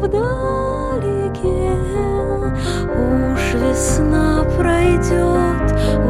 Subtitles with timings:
[0.00, 1.70] вдалеке.
[2.96, 5.66] Уж весна пройдет,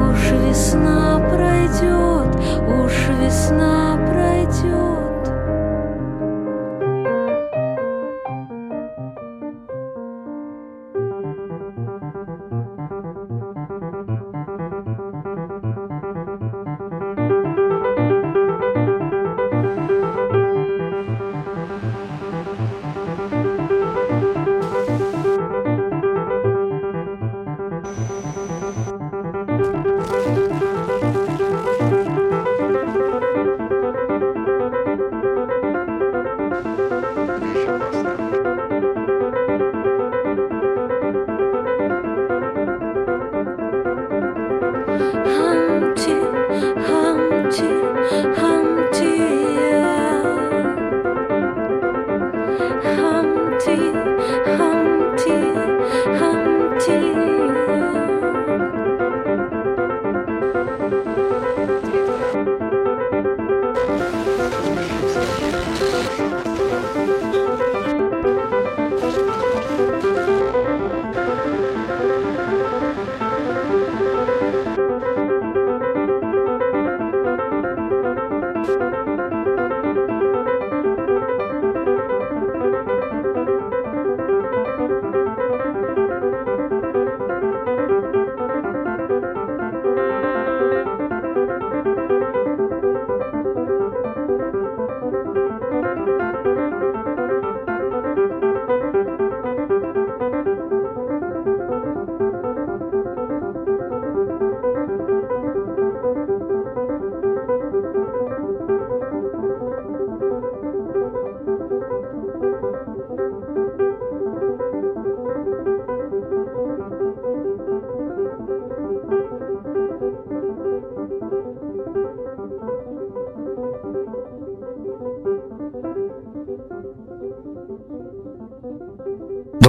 [0.08, 2.32] уж весна пройдет,
[2.68, 4.89] уж весна пройдет.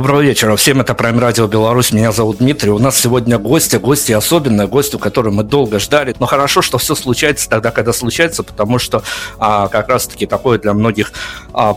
[0.02, 2.72] Доброго вечера всем, это Прайм Радио Беларусь, меня зовут Дмитрий.
[2.72, 6.16] У нас сегодня гости, гости особенные, гости, которую мы долго ждали.
[6.18, 9.04] Но хорошо, что все случается тогда, когда случается, потому что
[9.38, 11.14] а, как раз-таки такое для многих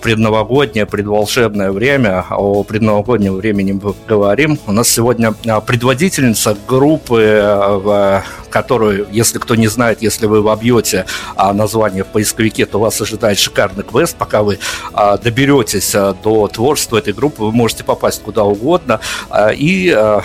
[0.00, 2.24] предновогоднее, предволшебное время.
[2.30, 4.58] О предновогоднем времени мы говорим.
[4.66, 11.06] У нас сегодня а, предводительница группы, а, которую, если кто не знает, если вы вобьете
[11.34, 14.16] а, название в поисковике, то вас ожидает шикарный квест.
[14.16, 14.60] Пока вы
[14.92, 19.00] а, доберетесь а, до творчества этой группы, вы можете попасть куда угодно.
[19.28, 20.22] А, и а,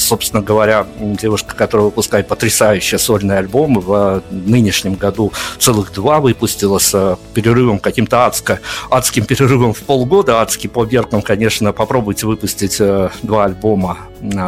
[0.00, 7.18] собственно говоря, девушка, которая выпускает потрясающие сольные альбомы, в нынешнем году целых два выпустила с
[7.34, 8.60] перерывом каким-то адско,
[8.90, 13.98] адским перерывом в полгода, адский по меркам, конечно, попробуйте выпустить э, два альбома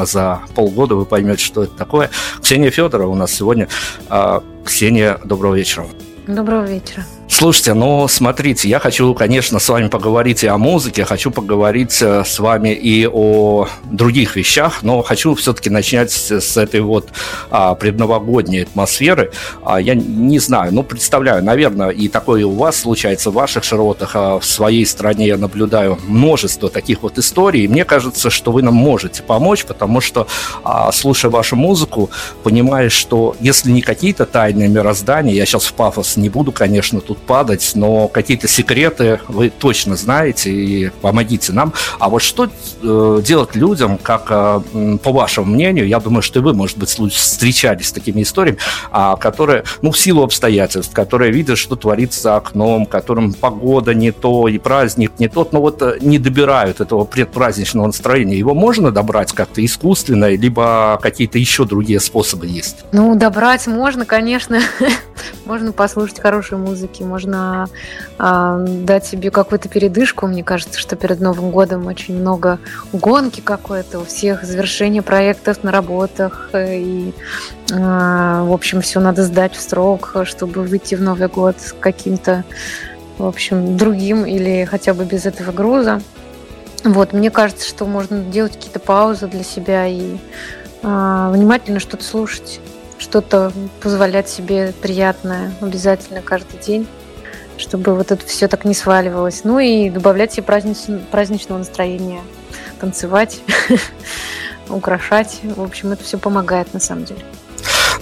[0.05, 2.11] за полгода, вы поймете, что это такое.
[2.43, 3.69] Ксения Федорова у нас сегодня.
[4.65, 5.87] Ксения, доброго вечера.
[6.27, 7.05] Доброго вечера.
[7.33, 12.25] Слушайте, ну смотрите, я хочу, конечно, с вами поговорить и о музыке, хочу поговорить э,
[12.27, 17.09] с вами и о других вещах, но хочу все-таки начать с, этой вот
[17.51, 19.33] а, предновогодней атмосферы.
[19.65, 24.11] А, я не знаю, ну представляю, наверное, и такое у вас случается в ваших широтах,
[24.15, 28.61] а в своей стране я наблюдаю множество таких вот историй, и мне кажется, что вы
[28.63, 30.27] нам можете помочь, потому что,
[30.65, 32.11] а, слушая вашу музыку,
[32.43, 37.22] понимаешь, что если не какие-то тайные мироздания, я сейчас в пафос не буду, конечно, тут
[37.23, 41.73] падать, но какие-то секреты вы точно знаете и помогите нам.
[41.99, 42.49] А вот что
[42.83, 46.91] э, делать людям, как, э, по вашему мнению, я думаю, что и вы, может быть,
[46.91, 48.59] встречались с такими историями,
[48.91, 54.13] а, которые, ну, в силу обстоятельств, которые видят, что творится за окном, которым погода не
[54.13, 58.37] то и праздник не тот, но вот э, не добирают этого предпраздничного настроения.
[58.37, 62.85] Его можно добрать как-то искусственно, либо какие-то еще другие способы есть?
[62.93, 64.61] Ну, добрать можно, конечно.
[65.45, 67.69] можно послушать хорошей музыки, можно
[68.19, 70.27] э, дать себе какую-то передышку.
[70.27, 72.59] Мне кажется, что перед Новым годом очень много
[72.93, 76.51] гонки какой-то, у всех завершение проектов на работах.
[76.53, 77.15] Э, и,
[77.71, 82.45] э, в общем, все надо сдать в срок, чтобы выйти в Новый год с каким-то,
[83.19, 86.01] в общем, другим или хотя бы без этого груза.
[86.85, 90.17] Вот, мне кажется, что можно делать какие-то паузы для себя и
[90.83, 92.61] э, внимательно что-то слушать
[93.03, 96.87] что-то позволять себе приятное обязательно каждый день,
[97.59, 99.43] чтобы вот это все так не сваливалось.
[99.45, 100.79] Ну и добавлять себе празднич...
[101.11, 102.23] праздничного настроения,
[102.81, 103.41] танцевать,
[104.69, 105.41] украшать.
[105.43, 107.23] В общем, это все помогает на самом деле.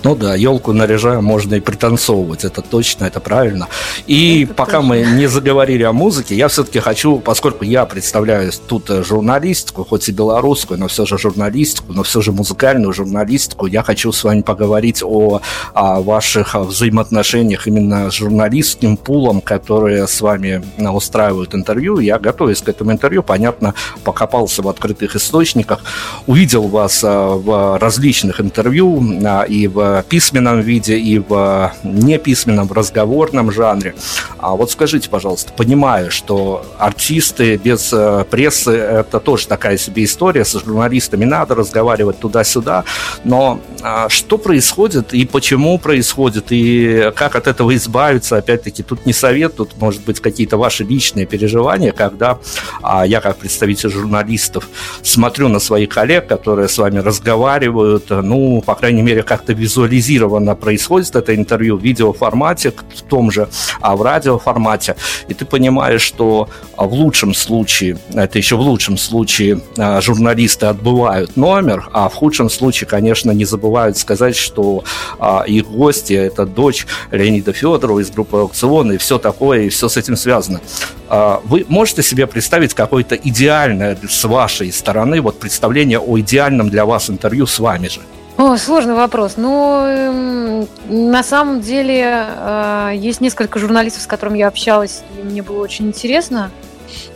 [0.03, 3.69] Ну да, елку наряжая можно и пританцовывать, это точно, это правильно.
[4.07, 4.89] И это пока точно.
[4.89, 10.13] мы не заговорили о музыке, я все-таки хочу, поскольку я представляю тут журналистику, хоть и
[10.13, 15.03] белорусскую, но все же журналистику, но все же музыкальную журналистику, я хочу с вами поговорить
[15.03, 15.43] о,
[15.75, 21.99] о ваших взаимоотношениях именно с журналистским пулом, которые с вами устраивают интервью.
[21.99, 25.81] Я, готовясь к этому интервью, понятно, покопался в открытых источниках,
[26.27, 29.03] увидел вас а, в различных интервью
[29.49, 33.95] и в письменном виде и в неписьменном, в разговорном жанре.
[34.39, 40.45] А вот скажите, пожалуйста, понимаю, что артисты без э, прессы– это тоже такая себе история,
[40.45, 42.85] с журналистами надо разговаривать туда-сюда,
[43.25, 49.13] но а, что происходит и почему происходит, и как от этого избавиться, опять-таки, тут не
[49.13, 52.39] совет, тут, может быть, какие-то ваши личные переживания, когда
[52.83, 54.69] а, я, как представитель журналистов,
[55.03, 60.55] смотрю на своих коллег, которые с вами разговаривают, ну, по крайней мере, как-то визуально визуализированно
[60.55, 63.49] происходит это интервью в видеоформате, в том же,
[63.81, 64.97] а в радиоформате,
[65.29, 70.67] и ты понимаешь, что а, в лучшем случае, это еще в лучшем случае а, журналисты
[70.67, 74.85] отбывают номер, а в худшем случае, конечно, не забывают сказать, что
[75.19, 79.89] а, их гости– это дочь Леонида Федорова из группы «Аукцион» и все такое, и все
[79.89, 80.61] с этим связано.
[81.45, 87.11] Вы можете себе представить какое-то идеальное с вашей стороны вот представление о идеальном для вас
[87.11, 88.01] интервью с вами же?
[88.37, 89.35] О, сложный вопрос.
[89.37, 95.43] Ну, эм, на самом деле, э, есть несколько журналистов, с которыми я общалась, и мне
[95.43, 96.51] было очень интересно.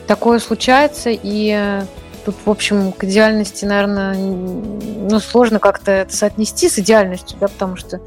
[0.06, 1.82] Такое случается, и
[2.24, 7.76] тут, в общем, к идеальности, наверное, ну, сложно как-то это соотнести с идеальностью, да, потому
[7.76, 8.00] что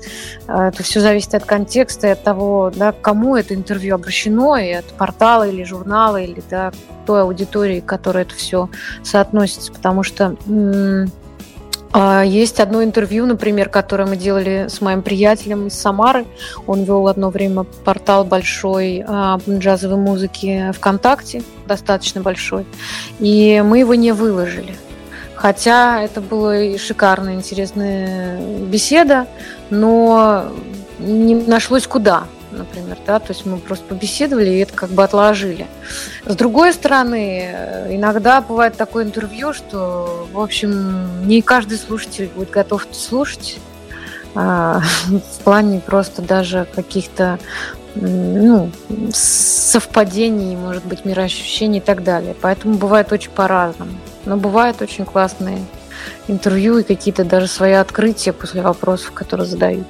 [0.48, 4.72] э, это все зависит от контекста и от того, да, кому это интервью обращено, и
[4.72, 6.72] от портала или журнала, или да,
[7.06, 8.70] той аудитории, к которой это все
[9.04, 11.12] соотносится, потому что м-
[12.26, 16.26] есть одно интервью, например, которое мы делали с моим приятелем из Самары.
[16.66, 22.66] Он вел одно время портал большой а, джазовой музыки ВКонтакте, достаточно большой.
[23.20, 24.76] И мы его не выложили.
[25.36, 29.28] Хотя это была и шикарная, интересная беседа,
[29.70, 30.52] но
[31.00, 32.26] не нашлось куда.
[32.52, 35.68] Например, да, то есть мы просто побеседовали и это как бы отложили.
[36.26, 42.88] С другой стороны, иногда бывает такое интервью, что, в общем, не каждый слушатель будет готов
[42.92, 43.60] слушать,
[44.36, 47.40] а, в плане просто даже каких-то
[47.96, 48.72] ну,
[49.14, 52.36] совпадений, может быть, мироощущений и так далее.
[52.40, 53.92] Поэтому бывает очень по-разному.
[54.26, 55.60] Но бывают очень классные
[56.28, 59.88] интервью и какие-то даже свои открытия после вопросов, которые задают.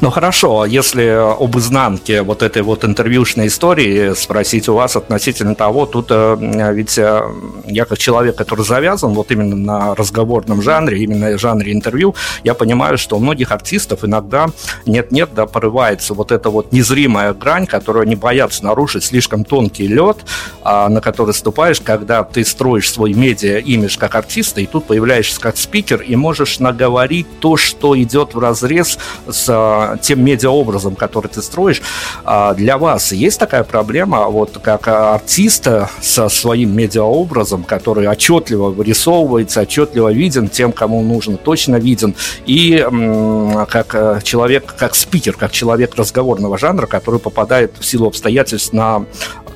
[0.00, 5.86] Ну хорошо, если об изнанке вот этой вот интервьюшной истории спросить у вас относительно того,
[5.86, 6.36] тут э,
[6.72, 7.22] ведь э,
[7.66, 12.98] я как человек, который завязан вот именно на разговорном жанре, именно жанре интервью, я понимаю,
[12.98, 14.48] что у многих артистов иногда
[14.86, 20.18] нет-нет, да, порывается вот эта вот незримая грань, которую они боятся нарушить, слишком тонкий лед,
[20.62, 25.56] а, на который ступаешь, когда ты строишь свой медиа-имидж как артиста, и тут появляешься как
[25.56, 29.48] спикер, и можешь наговорить то, что идет в разрез с
[30.02, 31.82] тем медиаобразом, который ты строишь,
[32.24, 39.60] а, для вас есть такая проблема, вот как артиста со своим медиаобразом, который отчетливо вырисовывается,
[39.62, 42.14] отчетливо виден тем, кому нужно, точно виден,
[42.46, 42.86] и
[43.68, 49.04] как э, человек, как спикер, как человек разговорного жанра, который попадает в силу обстоятельств на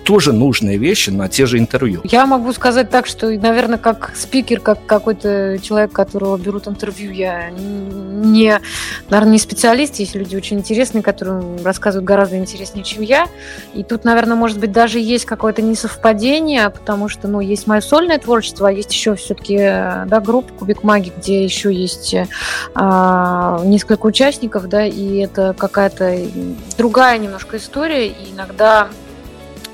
[0.05, 2.01] тоже нужные вещи на те же интервью.
[2.05, 7.51] Я могу сказать так, что, наверное, как спикер, как какой-то человек, которого берут интервью, я
[7.51, 8.61] не,
[9.09, 9.97] наверное, не специалист.
[9.97, 13.27] Есть люди очень интересные, которые рассказывают гораздо интереснее, чем я.
[13.73, 18.19] И тут, наверное, может быть, даже есть какое-то несовпадение, потому что, ну, есть мое сольное
[18.19, 22.15] творчество, а есть еще все-таки, да, группа Кубик Маги, где еще есть
[22.75, 26.19] а, несколько участников, да, и это какая-то
[26.77, 28.89] другая немножко история, и иногда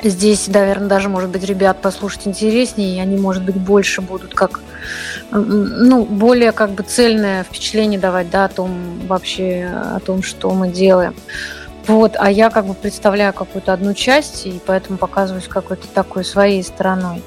[0.02, 4.61] Здесь, наверное, даже, может быть, ребят послушать интереснее, и они, может быть, больше будут как,
[5.30, 10.69] ну, более как бы цельное впечатление давать, да, о том вообще, о том, что мы
[10.69, 11.14] делаем.
[11.87, 16.62] Вот, а я как бы представляю какую-то одну часть, и поэтому показываюсь какой-то такой своей
[16.62, 17.23] стороной.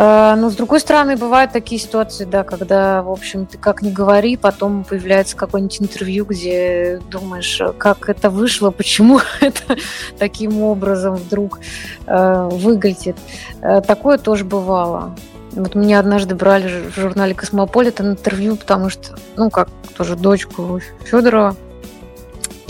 [0.00, 3.90] Э, но с другой стороны, бывают такие ситуации, да, когда, в общем, ты как ни
[3.90, 9.76] говори, потом появляется какое-нибудь интервью, где думаешь, как это вышло, почему это
[10.18, 11.60] таким образом вдруг
[12.06, 13.16] э, выглядит.
[13.60, 15.14] Э, такое тоже бывало.
[15.52, 21.56] Вот меня однажды брали в журнале «Космополитен» интервью, потому что, ну, как тоже дочку Федорова,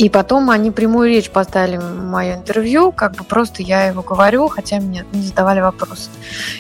[0.00, 4.80] и потом они прямую речь поставили мое интервью, как бы просто я его говорю, хотя
[4.80, 6.08] мне не задавали вопросы.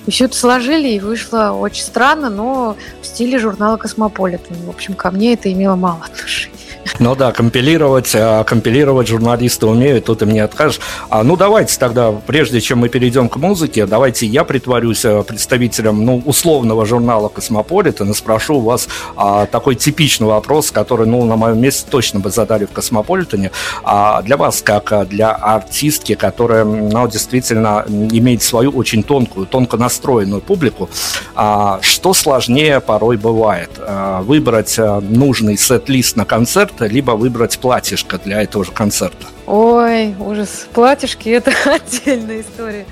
[0.04, 4.56] И все это сложили, и вышло очень странно, но в стиле журнала «Космополитен».
[4.66, 6.69] В общем, ко мне это имело мало отношения.
[6.98, 10.80] Ну да, компилировать, а компилировать журналисты умеют, тут им не откажешь.
[11.08, 16.04] А, ну давайте тогда, прежде чем мы перейдем к музыке, давайте я притворюсь э, представителем
[16.04, 21.36] ну, условного журнала «Космополитен» и спрошу у вас а, такой типичный вопрос, который ну, на
[21.36, 23.50] моем месте точно бы задали в «Космополитене».
[23.82, 29.76] А для вас, как а, для артистки, которая ну, действительно имеет свою очень тонкую, тонко
[29.76, 30.90] настроенную публику,
[31.34, 33.70] а, что сложнее порой бывает?
[33.78, 39.26] А, выбрать а, нужный сет-лист на концерт концерта, либо выбрать платьишко для этого же концерта?
[39.46, 40.66] Ой, ужас.
[40.72, 42.86] Платьишки– это отдельная история.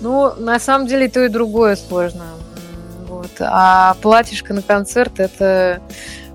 [0.00, 2.24] Ну, на самом деле, то и другое сложно.
[3.08, 3.30] Вот.
[3.40, 5.80] А платьишко на концерт– это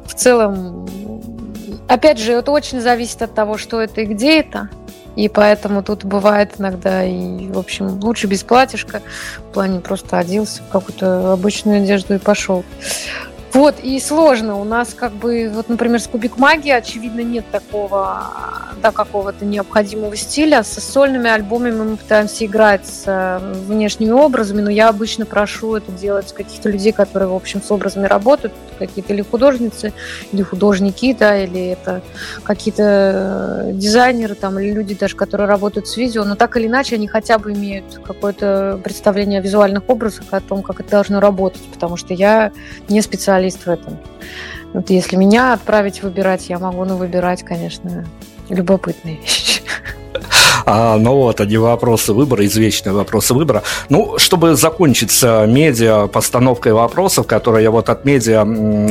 [0.05, 0.87] в целом...
[1.87, 4.69] Опять же, это очень зависит от того, что это и где это.
[5.15, 9.01] И поэтому тут бывает иногда и, в общем, лучше без платьишка.
[9.37, 12.65] В плане просто оделся в какую-то обычную одежду и пошел.
[13.55, 14.59] Вот, и сложно.
[14.59, 18.23] У нас как бы, вот, например, с Кубик Магии, очевидно, нет такого,
[18.83, 20.61] да, какого-то необходимого стиля.
[20.61, 25.89] Со сольными альбомами мы пытаемся играть с э, внешними образами, но я обычно прошу это
[25.93, 29.93] делать каких-то людей, которые, в общем, с образами работают, какие-то или художницы,
[30.33, 32.01] или художники, да, или это
[32.43, 36.95] какие-то э, дизайнеры там, или люди даже, которые работают с видео, но так или иначе
[36.95, 41.61] они хотя бы имеют какое-то представление о визуальных образах, о том, как это должно работать,
[41.73, 42.51] потому что я
[42.89, 43.97] не специалист специалист в этом.
[44.73, 48.05] Вот если меня отправить выбирать, я могу ну, выбирать, конечно,
[48.49, 49.61] любопытные вещи.
[50.67, 53.61] А, ну вот, они вопросы выбора, извечные вопросы выбора.
[53.89, 58.41] Ну, чтобы закончить с медиа постановкой вопросов, которые я вот от медиа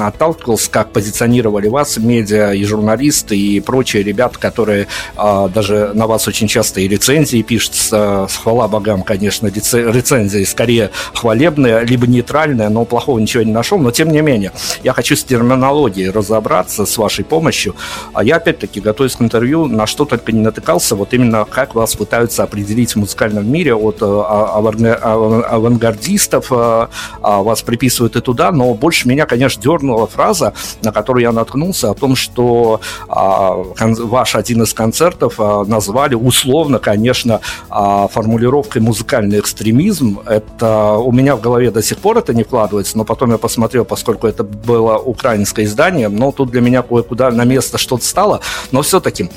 [0.06, 6.28] отталкивался, как позиционировали вас медиа и журналисты и прочие ребята, которые а, даже на вас
[6.28, 12.68] очень часто и рецензии пишут, с, с хвала богам, конечно, рецензии скорее хвалебные, либо нейтральные,
[12.68, 14.52] но плохого ничего не нашел, но тем не менее,
[14.82, 17.74] я хочу с терминологией разобраться с вашей помощью.
[18.12, 21.94] А я опять-таки, готовясь к интервью, на что только не натыкался, вот именно как вас
[21.94, 26.86] пытаются определить в музыкальном мире от э, а, авангардистов, э,
[27.22, 31.90] а, вас приписывают и туда, но больше меня, конечно, дернула фраза, на которую я наткнулся,
[31.90, 40.20] о том, что а, ваш один из концертов назвали условно, конечно, формулировкой музыкальный экстремизм.
[40.26, 43.84] Это у меня в голове до сих пор это не вкладывается, но потом я посмотрел,
[43.84, 48.40] поскольку это было украинское издание, но тут для меня кое-куда на место что-то стало,
[48.72, 49.30] но все-таки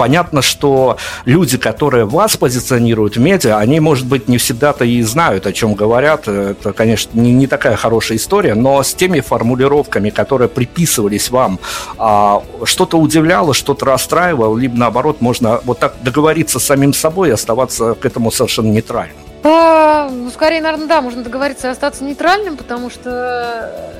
[0.00, 5.46] понятно, что люди, которые вас позиционируют в медиа, они, может быть, не всегда-то и знают,
[5.46, 6.26] о чем говорят.
[6.26, 11.58] Это, конечно, не, не такая хорошая история, но с теми формулировками, которые приписывались вам,
[11.98, 17.32] а, что-то удивляло, что-то расстраивало, либо наоборот, можно вот так договориться с самим собой и
[17.32, 19.16] оставаться к этому совершенно нейтральным.
[19.44, 23.92] А, ну, скорее, наверное, да, можно договориться и остаться нейтральным, потому что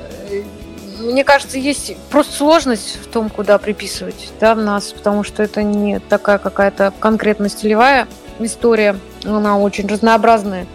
[1.01, 5.99] мне кажется, есть просто сложность в том, куда приписывать да, нас, потому что это не
[5.99, 8.07] такая какая-то конкретно стилевая
[8.39, 10.67] история, она очень разнообразная.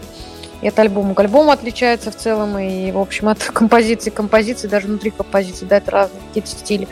[0.62, 4.68] И от альбома к альбому отличается в целом, и, в общем, от композиции к композиции,
[4.68, 6.88] даже внутри композиции, да, это разные какие-то стили.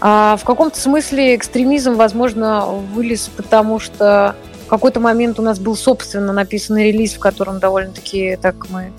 [0.00, 5.76] А в каком-то смысле экстремизм, возможно, вылез, потому что в какой-то момент у нас был
[5.76, 8.92] собственно написанный релиз, в котором довольно-таки так мы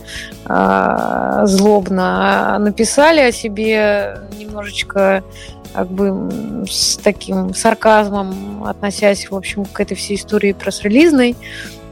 [0.45, 5.23] э, злобно написали о себе, немножечко
[5.73, 11.36] как бы с таким сарказмом относясь, в общем, к этой всей истории про с релизной.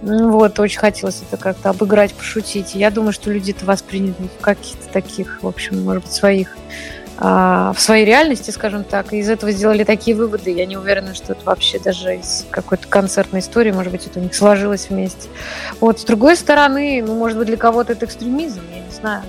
[0.01, 2.75] Вот, очень хотелось это как-то обыграть, пошутить.
[2.75, 6.57] Я думаю, что люди это восприняли в каких-то таких, в общем, может быть, своих
[7.17, 10.51] в своей реальности, скажем так, и из этого сделали такие выводы.
[10.51, 14.23] Я не уверена, что это вообще даже из какой-то концертной истории, может быть, это у
[14.23, 15.29] них сложилось вместе.
[15.79, 19.23] Вот, с другой стороны, ну, может быть, для кого-то это экстремизм, я не знаю.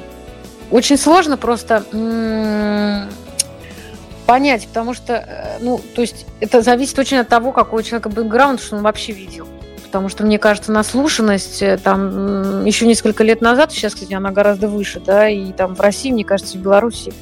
[0.70, 1.84] Очень сложно просто
[4.26, 8.08] понять, потому что, э, ну, то есть это зависит очень от того, какой у человека
[8.08, 9.46] бэкграунд, что он вообще видел
[9.94, 14.66] потому что, мне кажется, наслушанность э, там еще несколько лет назад, сейчас, кстати, она гораздо
[14.66, 17.12] выше, да, и там в России, мне кажется, в Беларуси,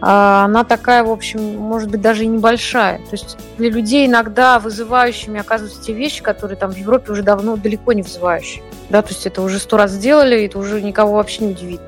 [0.00, 2.98] а, она такая, в общем, может быть, даже и небольшая.
[2.98, 7.56] То есть для людей иногда вызывающими оказываются те вещи, которые там в Европе уже давно
[7.56, 8.62] далеко не вызывающие.
[8.88, 11.80] Да, то есть это уже сто раз сделали, и это уже никого вообще не удивит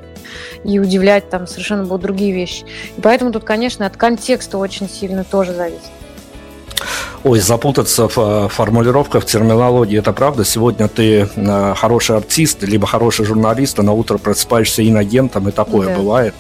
[0.65, 2.65] и удивлять там совершенно будут другие вещи.
[2.97, 5.93] И поэтому тут, конечно, от контекста очень сильно тоже зависит.
[7.25, 10.45] Ой, запутаться в э, формулировках, в терминологии, это правда.
[10.45, 15.89] Сегодня ты э, хороший артист, либо хороший журналист, а на утро просыпаешься инагентом, и такое
[15.89, 15.97] да.
[15.97, 16.35] бывает.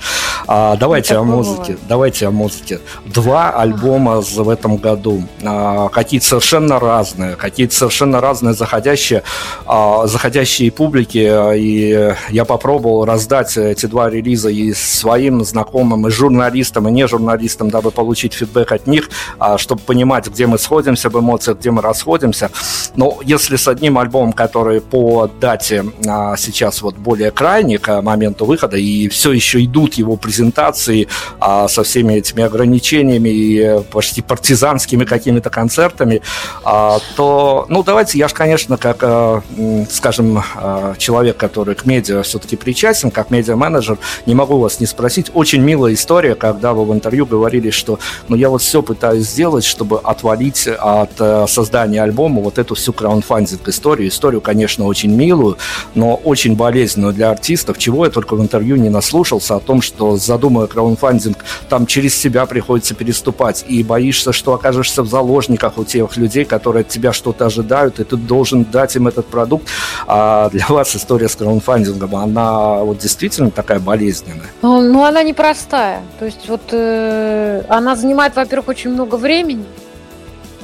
[0.47, 1.63] А, давайте о музыке.
[1.63, 1.81] Бывает.
[1.89, 2.81] Давайте о музыке.
[3.07, 5.23] Два альбома в этом году.
[5.43, 9.23] А, какие-то совершенно разные, какие-то совершенно разные заходящие,
[9.65, 11.57] а, заходящие публики.
[11.57, 17.71] И я попробовал раздать эти два релиза и своим знакомым, и журналистам, и не журналистам,
[17.71, 21.71] дабы получить фидбэк от них, а, чтобы понимать, где мы сходим сходимся в эмоциях, где
[21.71, 22.51] мы расходимся.
[22.97, 28.45] Но если с одним альбомом, который по дате а, сейчас вот более крайний к моменту
[28.45, 31.07] выхода, и все еще идут его презентации
[31.39, 36.23] а, со всеми этими ограничениями и почти партизанскими какими-то концертами,
[36.65, 39.43] а, то, ну, давайте, я же, конечно, как, а,
[39.89, 45.31] скажем, а, человек, который к медиа все-таки причастен, как медиа-менеджер, не могу вас не спросить.
[45.35, 49.65] Очень милая история, когда вы в интервью говорили, что, ну, я вот все пытаюсь сделать,
[49.65, 54.09] чтобы отвалить отделить от э, создания альбома вот эту всю краундфандинг историю.
[54.09, 55.59] Историю, конечно, очень милую,
[55.95, 60.17] но очень болезненную для артистов, чего я только в интервью не наслушался о том, что
[60.17, 66.17] задумывая краундфандинг, там через себя приходится переступать, и боишься, что окажешься в заложниках у тех
[66.17, 69.69] людей, которые от тебя что-то ожидают, и ты должен дать им этот продукт.
[70.07, 74.47] А для вас история с краундфандингом, она вот действительно такая болезненная?
[74.63, 76.03] Ну, ну она непростая.
[76.19, 79.65] То есть вот э, она занимает, во-первых, очень много времени,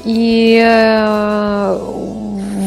[0.05, 1.79] и э,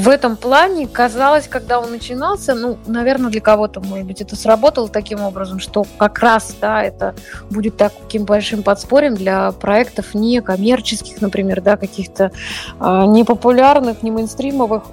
[0.04, 4.90] в этом плане казалось, когда он начинался, ну, наверное, для кого-то, может быть, это сработало
[4.90, 7.16] таким образом, что как раз, да, это
[7.50, 12.32] будет таким большим подспорьем для проектов не коммерческих, например, да, каких-то
[12.80, 14.84] э, непопулярных, не мейнстримовых.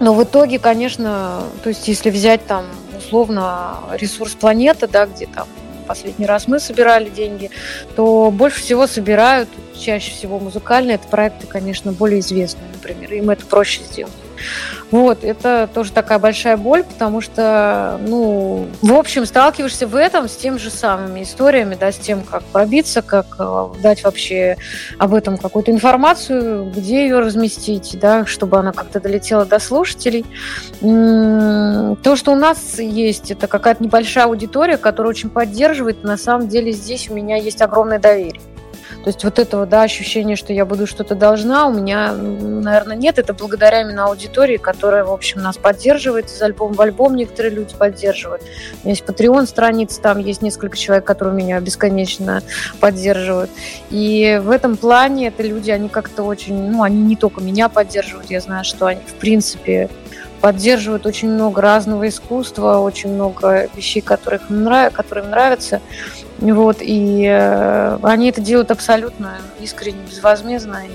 [0.00, 2.64] Но в итоге, конечно, то есть если взять там
[2.98, 5.46] условно ресурс планеты, да, где там
[5.86, 7.50] последний раз мы собирали деньги,
[7.94, 13.46] то больше всего собирают, чаще всего музыкальные, это проекты, конечно, более известные, например, им это
[13.46, 14.12] проще сделать.
[14.90, 20.36] Вот, это тоже такая большая боль, потому что, ну, в общем, сталкиваешься в этом с
[20.36, 24.56] тем же самыми историями, да, с тем, как пробиться, как э, дать вообще
[24.98, 30.24] об этом какую-то информацию, где ее разместить, да, чтобы она как-то долетела до слушателей.
[30.80, 36.72] То, что у нас есть, это какая-то небольшая аудитория, которая очень поддерживает, на самом деле
[36.72, 38.40] здесь у меня есть огромное доверие.
[39.06, 43.20] То есть вот этого, да, ощущения, что я буду что-то должна, у меня, наверное, нет.
[43.20, 47.14] Это благодаря именно аудитории, которая, в общем, нас поддерживает из альбома в альбом.
[47.14, 48.42] Некоторые люди поддерживают.
[48.42, 52.42] У меня есть Patreon страница, там есть несколько человек, которые меня бесконечно
[52.80, 53.48] поддерживают.
[53.90, 58.28] И в этом плане это люди, они как-то очень, ну, они не только меня поддерживают,
[58.28, 59.88] я знаю, что они, в принципе,
[60.40, 64.92] поддерживают очень много разного искусства, очень много вещей, которые им, нрав...
[64.92, 65.80] которые им нравятся.
[66.38, 70.82] Вот, и э, они это делают абсолютно искренне, безвозмездно.
[70.86, 70.90] И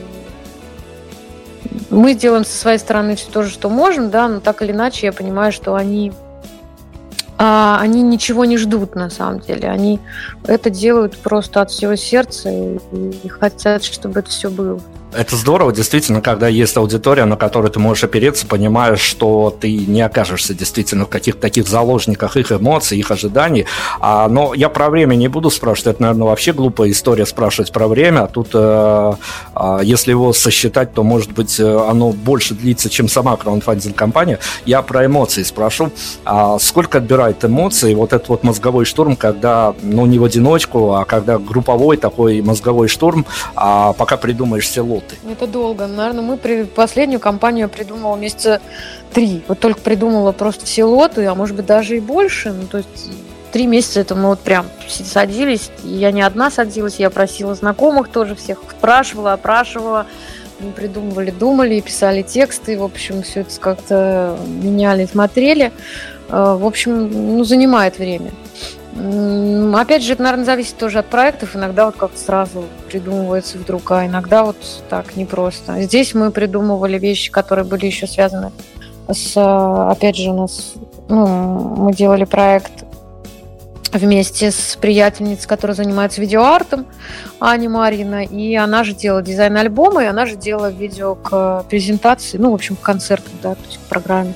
[1.89, 5.07] мы делаем со своей стороны все то же, что можем, да, но так или иначе
[5.07, 6.11] я понимаю, что они
[7.43, 9.67] а, они ничего не ждут на самом деле.
[9.67, 9.99] Они
[10.45, 12.77] это делают просто от всего сердца и,
[13.23, 14.79] и хотят, чтобы это все было.
[15.13, 20.01] Это здорово, действительно, когда есть аудитория, на которую ты можешь опереться, понимаешь, что ты не
[20.01, 23.65] окажешься действительно в каких-то таких заложниках их эмоций, их ожиданий.
[23.99, 27.89] А, но я про время не буду спрашивать, это, наверное, вообще глупая история спрашивать про
[27.89, 28.21] время.
[28.21, 29.13] А тут, э,
[29.53, 34.39] э, если его сосчитать, то, может быть, э, оно больше длится, чем сама краундфандинг-компания.
[34.65, 35.91] Я про эмоции спрошу.
[36.23, 41.03] А сколько отбирает эмоций вот этот вот мозговой штурм, когда, ну, не в одиночку, а
[41.03, 45.15] когда групповой такой мозговой штурм, а пока придумаешь село лоты?
[45.29, 45.87] Это долго.
[45.87, 46.63] Наверное, мы при...
[46.63, 48.61] последнюю кампанию придумала месяца
[49.13, 49.43] три.
[49.47, 52.51] Вот только придумала просто все лоты, а может быть даже и больше.
[52.51, 53.09] Ну, то есть
[53.51, 55.71] три месяца это мы вот прям садились.
[55.83, 60.05] Я не одна садилась, я просила знакомых тоже всех, спрашивала, опрашивала.
[60.59, 62.77] Мы придумывали, думали, писали тексты.
[62.77, 65.71] В общем, все это как-то меняли, смотрели.
[66.29, 68.31] Э, в общем, ну, занимает время.
[68.93, 71.55] Опять же, это, наверное, зависит тоже от проектов.
[71.55, 74.57] Иногда вот как-то сразу придумывается вдруг, а иногда вот
[74.89, 75.81] так непросто.
[75.81, 78.51] Здесь мы придумывали вещи, которые были еще связаны
[79.09, 80.73] с, опять же, у нас,
[81.09, 82.85] ну, мы делали проект
[83.93, 86.85] вместе с приятельницей, которая занимается видеоартом,
[87.39, 92.37] Ани Марина, и она же делала дизайн альбома, и она же делала видео к презентации,
[92.37, 94.33] ну, в общем, к концерту, да, то есть к программе.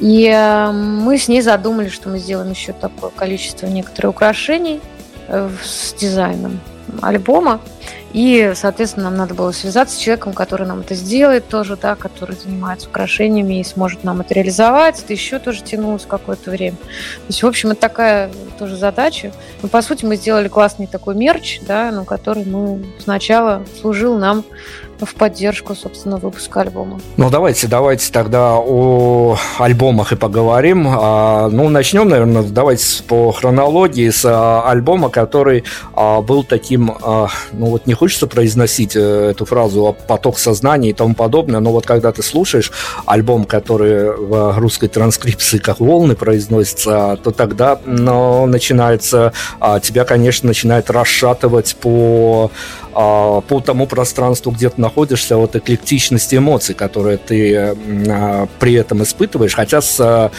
[0.00, 4.80] И э, мы с ней задумали, что мы сделаем еще такое количество некоторых украшений
[5.28, 6.60] э, с дизайном
[7.02, 7.60] альбома.
[8.12, 12.36] И, соответственно, нам надо было связаться с человеком, который нам это сделает тоже, да, который
[12.36, 15.00] занимается украшениями и сможет нам это реализовать.
[15.00, 16.76] Это еще тоже тянулось какое-то время.
[16.76, 19.32] То есть, в общем, это такая тоже задача.
[19.62, 24.44] Но, по сути, мы сделали классный такой мерч, да, ну, который мы сначала служил нам
[25.06, 27.00] в поддержку, собственно, выпуска альбома.
[27.16, 30.86] Ну, давайте, давайте тогда о альбомах и поговорим.
[30.88, 36.92] А, ну, начнем, наверное, давайте по хронологии с а, альбома, который а, был таким,
[37.52, 41.86] ну, вот не хочется произносить э, эту фразу «поток сознания» и тому подобное, но вот
[41.86, 42.72] когда ты слушаешь
[43.06, 49.32] альбом, который в русской транскрипции как «волны» произносится, то тогда ну, начинается,
[49.82, 52.50] тебя, конечно, начинает расшатывать по
[53.00, 59.04] а, по тому пространству, где ты находишься, от эклектичности эмоций, которые ты а, при этом
[59.04, 59.54] испытываешь.
[59.54, 60.32] Хотя с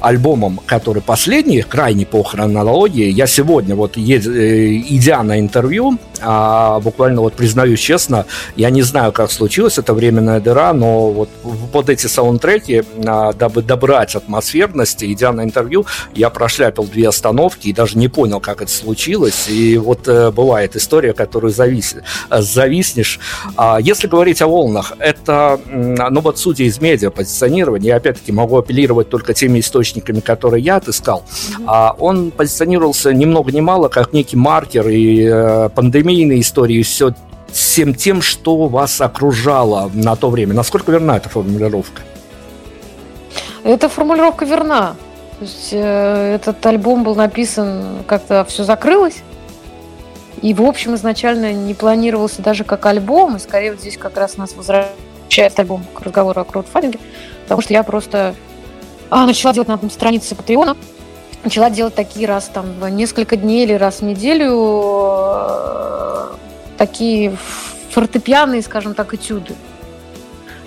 [0.00, 3.10] альбомом, который последний, крайне по хронологии.
[3.10, 9.12] Я сегодня, вот э, идя на интервью, а, буквально вот признаюсь честно, я не знаю,
[9.12, 11.28] как случилось эта временная дыра, но вот
[11.72, 17.72] под эти саундтреки, а, дабы добрать атмосферности, идя на интервью, я прошляпил две остановки и
[17.72, 19.48] даже не понял, как это случилось.
[19.48, 21.96] И вот э, бывает история, которую завис,
[22.30, 23.20] зависнешь.
[23.56, 28.56] А, если говорить о волнах, это, ну вот судя из медиа позиционирования, я опять-таки могу
[28.56, 31.24] апеллировать только теми источниками, которые я отыскал,
[31.58, 31.96] mm-hmm.
[31.98, 37.14] он позиционировался ни много ни мало как некий маркер и э, пандемии семейной истории, все
[37.50, 40.54] всем тем, что вас окружало на то время.
[40.54, 42.02] Насколько верна эта формулировка?
[43.62, 44.96] Эта формулировка верна.
[45.38, 49.22] То есть, э, этот альбом был написан, как-то все закрылось.
[50.42, 53.36] И, в общем, изначально не планировался даже как альбом.
[53.36, 56.98] И скорее вот здесь как раз нас возвращает альбом к разговору о краудфандинге.
[57.44, 58.34] Потому что я просто
[59.10, 60.76] а, начала делать на странице Патреона
[61.44, 64.52] начала делать такие раз там несколько дней или раз в неделю
[65.16, 66.26] э,
[66.78, 67.36] такие
[67.90, 69.54] фортепианные, скажем так, этюды,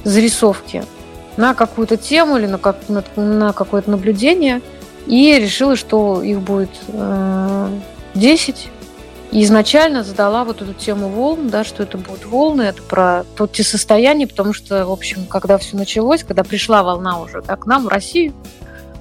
[0.03, 0.83] зарисовки
[1.35, 4.61] на какую-то тему или на, как, на, на какое-то наблюдение.
[5.05, 7.69] И решила, что их будет э,
[8.15, 8.69] 10.
[9.31, 13.45] И изначально задала вот эту тему волн, да, что это будут волны, это про то
[13.45, 17.65] те состояния, потому что, в общем, когда все началось, когда пришла волна уже да, к
[17.65, 18.33] нам, в Россию,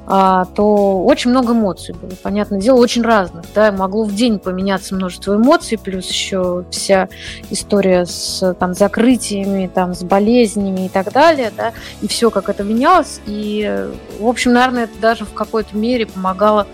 [0.07, 2.11] то очень много эмоций было.
[2.23, 3.45] Понятное дело, очень разных.
[3.55, 7.09] Да, могло в день поменяться множество эмоций, плюс еще вся
[7.51, 11.53] история с там, закрытиями, там, с болезнями и так далее.
[11.57, 13.21] Да, и все, как это менялось.
[13.27, 13.89] И,
[14.21, 16.67] в общем, наверное, это даже в какой-то мере помогало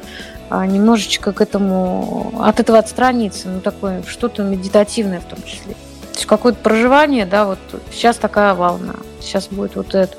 [0.51, 5.75] а, немножечко к этому, от этого отстраниться, ну, такое что-то медитативное в том числе.
[6.13, 7.59] То есть какое-то проживание, да, вот
[7.91, 10.15] сейчас такая волна, сейчас будет вот это.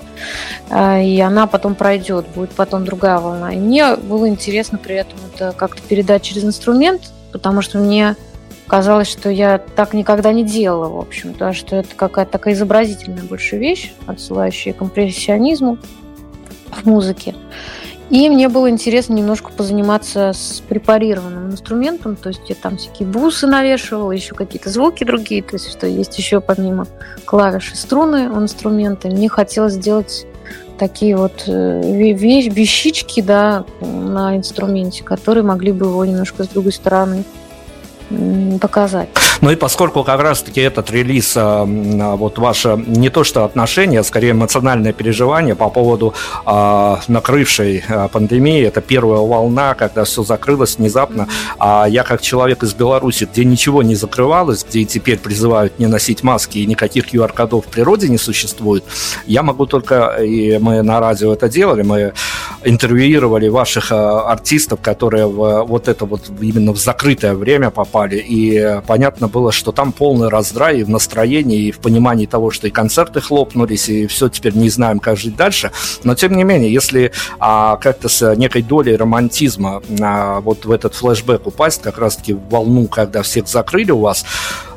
[0.69, 3.53] А, и она потом пройдет, будет потом другая волна.
[3.53, 8.15] И мне было интересно при этом это как-то передать через инструмент, потому что мне
[8.67, 13.23] казалось, что я так никогда не делала, в общем, да, что это какая-то такая изобразительная
[13.23, 15.77] больше вещь, отсылающая к компрессионизму
[16.71, 17.35] в музыке.
[18.13, 23.47] И мне было интересно немножко позаниматься с препарированным инструментом, то есть я там всякие бусы
[23.47, 26.85] навешивала, еще какие-то звуки другие, то есть что есть еще помимо
[27.25, 29.07] клавиш и струны у инструмента.
[29.07, 30.27] Мне хотелось сделать
[30.77, 31.81] такие вот э,
[32.21, 37.23] вещички да, на инструменте, которые могли бы его немножко с другой стороны
[38.59, 39.09] показать.
[39.41, 43.99] Ну и поскольку как раз-таки этот релиз, а, а, вот ваше не то что отношение,
[43.99, 46.13] а скорее эмоциональное переживание по поводу
[46.45, 51.27] а, накрывшей пандемии, это первая волна, когда все закрылось внезапно,
[51.59, 56.23] а я как человек из Беларуси, где ничего не закрывалось, где теперь призывают не носить
[56.23, 58.83] маски и никаких QR-кодов в природе не существует,
[59.25, 62.13] я могу только, и мы на радио это делали, мы
[62.65, 68.81] интервьюировали ваших а, артистов, которые в вот это вот именно в закрытое время попали, и
[68.87, 73.21] понятно было, что там полный раздрай в настроении, и в понимании того, что и концерты
[73.21, 75.71] хлопнулись, и все теперь не знаем, как жить дальше.
[76.03, 80.95] Но, тем не менее, если а, как-то с некой долей романтизма а, вот в этот
[80.95, 84.25] флешбэк упасть, как раз-таки в волну, когда всех закрыли у вас,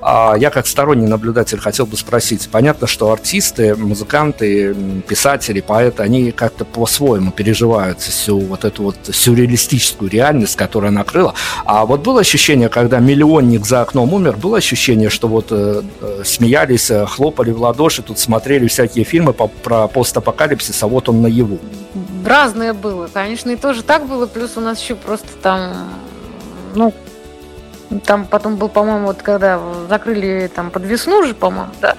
[0.01, 2.49] а, я как сторонний наблюдатель хотел бы спросить.
[2.51, 4.75] Понятно, что артисты, музыканты,
[5.09, 11.35] писатели, поэты, они как-то по-своему переживают всю вот эту вот сюрреалистическую реальность, которая накрыла.
[11.65, 16.23] А вот было ощущение, когда миллионник за окном умер, было ощущение, что вот э, э
[16.25, 21.23] смеялись, э, хлопали в ладоши, тут смотрели всякие фильмы по, про постапокалипсис, а вот он
[21.23, 21.59] наяву.
[22.25, 25.89] Разное было, конечно, и тоже так было, плюс у нас еще просто там,
[26.75, 26.93] ну,
[28.05, 31.95] там потом был, по-моему, вот когда закрыли там под весну же, по-моему, да.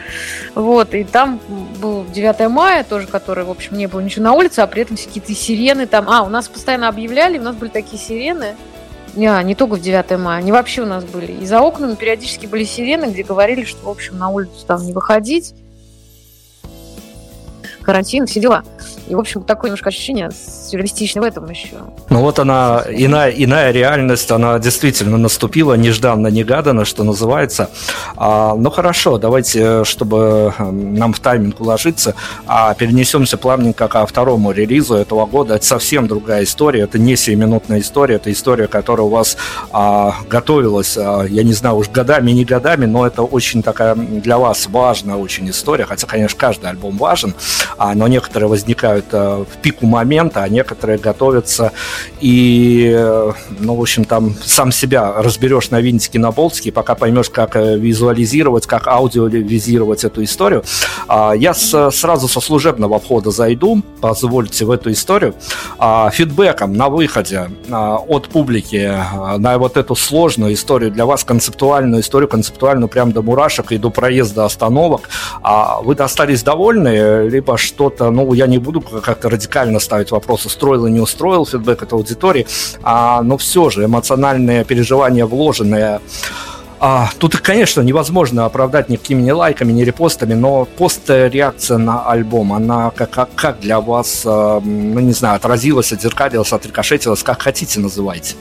[0.56, 1.40] Вот, и там
[1.80, 4.98] был 9 мая тоже, который, в общем, не было ничего на улице, а при этом
[4.98, 6.10] какие-то сирены там.
[6.10, 8.56] А, у нас постоянно объявляли, у нас были такие сирены.
[9.16, 11.32] Не, не только в 9 мая, они вообще у нас были.
[11.32, 14.94] И за окнами периодически были сирены, где говорили, что, в общем, на улицу там не
[14.94, 15.54] выходить
[17.88, 18.64] карантин, все дела.
[19.08, 21.78] И, в общем, такое немножко ощущение сюрреалистичное в этом еще.
[22.10, 27.70] Ну вот она, иная, иная реальность, она действительно наступила нежданно-негаданно, что называется.
[28.18, 32.14] А, ну хорошо, давайте, чтобы эм, нам в тайминг уложиться,
[32.46, 35.56] а перенесемся плавненько ко второму релизу этого года.
[35.56, 39.38] Это совсем другая история, это не сиюминутная история, это история, которая у вас
[39.72, 44.38] а, готовилась, а, я не знаю, уж годами, не годами, но это очень такая для
[44.38, 47.34] вас важная очень история, хотя, конечно, каждый альбом важен,
[47.96, 51.72] но некоторые возникают а, в пику момента, а некоторые готовятся
[52.20, 57.30] и, э, ну, в общем, там сам себя разберешь на винтике, на болтике, пока поймешь,
[57.30, 60.64] как э, визуализировать, как аудиовизировать эту историю.
[61.08, 65.36] А, я с, сразу со служебного входа зайду, позвольте, в эту историю.
[65.78, 68.92] А, фидбэком на выходе а, от публики
[69.38, 73.90] на вот эту сложную историю для вас, концептуальную историю, концептуальную прям до мурашек и до
[73.90, 75.10] проезда остановок,
[75.84, 80.94] вы достались довольны, либо что-то, ну, я не буду как-то радикально ставить вопрос, устроил или
[80.94, 82.48] не устроил фидбэк от аудитории,
[82.84, 86.00] а, но все же эмоциональные переживания вложенные
[86.80, 92.92] а, тут, конечно, невозможно оправдать никакими ни лайками, ни репостами, но пост-реакция на альбом, она
[92.92, 98.36] как, как, как для вас, э, ну не знаю, отразилась, отзеркалилась, отрикошетилась, как хотите называйте?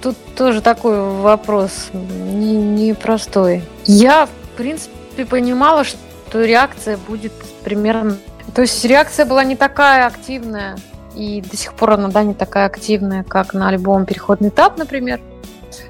[0.00, 3.56] Тут тоже такой вопрос непростой.
[3.56, 5.98] Не, не Я, в принципе, понимала, что
[6.44, 7.32] реакция будет
[7.64, 8.16] примерно
[8.54, 10.76] то есть реакция была не такая активная,
[11.14, 15.20] и до сих пор она, да, не такая активная, как на альбом «Переходный этап», например.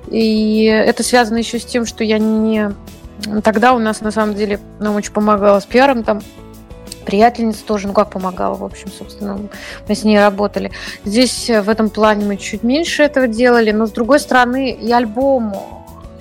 [0.08, 2.72] И это связано еще с тем, что я не...
[3.42, 6.20] Тогда у нас, на самом деле, нам очень помогала с пиаром там
[7.04, 9.38] приятельница тоже, ну как помогала, в общем, собственно,
[9.88, 10.70] мы с ней работали.
[11.04, 15.54] Здесь в этом плане мы чуть меньше этого делали, но с другой стороны и альбом,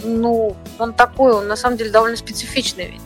[0.03, 3.01] ну, он такой, он на самом деле довольно специфичный ведь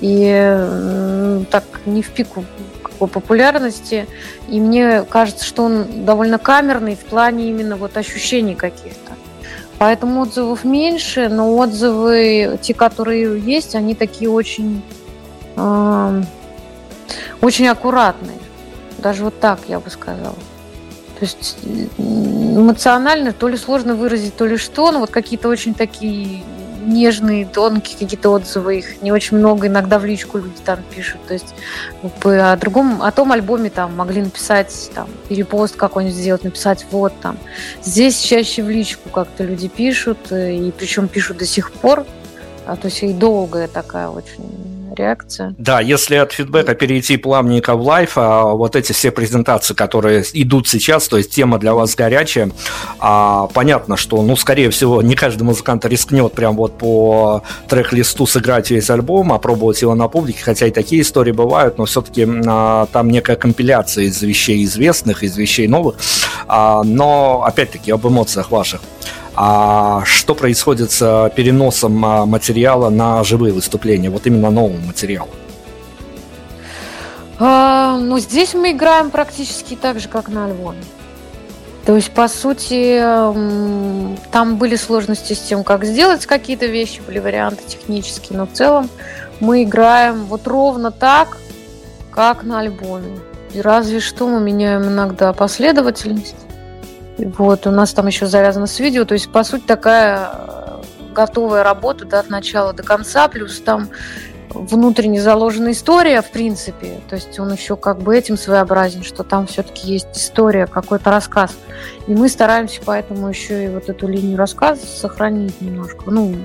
[0.00, 2.44] и так не в пику
[2.82, 4.06] какой популярности.
[4.48, 9.12] И мне кажется, что он довольно камерный в плане именно вот ощущений каких-то.
[9.78, 14.82] Поэтому отзывов меньше, но отзывы, те, которые есть, они такие очень,
[15.56, 16.22] э,
[17.40, 18.38] очень аккуратные.
[18.98, 20.36] Даже вот так я бы сказала.
[21.18, 21.58] То есть
[21.98, 26.42] эмоционально то ли сложно выразить, то ли что, но вот какие-то очень такие
[26.86, 31.20] нежные, тонкие какие-то отзывы, их не очень много, иногда в личку люди там пишут.
[31.26, 31.54] То есть
[32.24, 37.38] о другом, о том альбоме там могли написать, там, перепост какой-нибудь сделать, написать вот там.
[37.82, 42.06] Здесь чаще в личку как-то люди пишут, э, и причем пишут до сих пор.
[42.66, 44.63] А, то есть и долгая такая очень
[44.94, 45.54] реакция.
[45.58, 50.68] Да, если от фидбэка перейти плавненько в лайф, а вот эти все презентации, которые идут
[50.68, 52.50] сейчас, то есть тема для вас горячая,
[52.98, 58.70] а, понятно, что, ну, скорее всего, не каждый музыкант рискнет прям вот по трек-листу сыграть
[58.70, 63.10] весь альбом, опробовать его на публике, хотя и такие истории бывают, но все-таки а, там
[63.10, 65.96] некая компиляция из вещей известных, из вещей новых,
[66.46, 68.80] а, но, опять-таки, об эмоциях ваших.
[69.36, 75.28] А что происходит с переносом а, материала на живые выступления, вот именно нового материала?
[77.38, 80.84] А, ну, здесь мы играем практически так же, как на альбоме.
[81.84, 82.98] То есть, по сути,
[84.30, 88.88] там были сложности с тем, как сделать какие-то вещи, были варианты технические, но в целом
[89.40, 91.36] мы играем вот ровно так,
[92.10, 93.18] как на альбоме.
[93.52, 96.43] И разве что мы меняем иногда последовательность,
[97.18, 100.82] вот, у нас там еще завязано с видео, то есть, по сути, такая э,
[101.14, 103.88] готовая работа да, от начала до конца, плюс там
[104.54, 107.00] внутренне заложена история, в принципе.
[107.08, 111.52] То есть он еще как бы этим своеобразен, что там все-таки есть история, какой-то рассказ.
[112.06, 116.04] И мы стараемся поэтому еще и вот эту линию рассказа сохранить немножко.
[116.06, 116.36] Ну,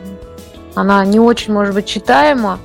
[0.76, 2.60] она не очень, может быть, читаема,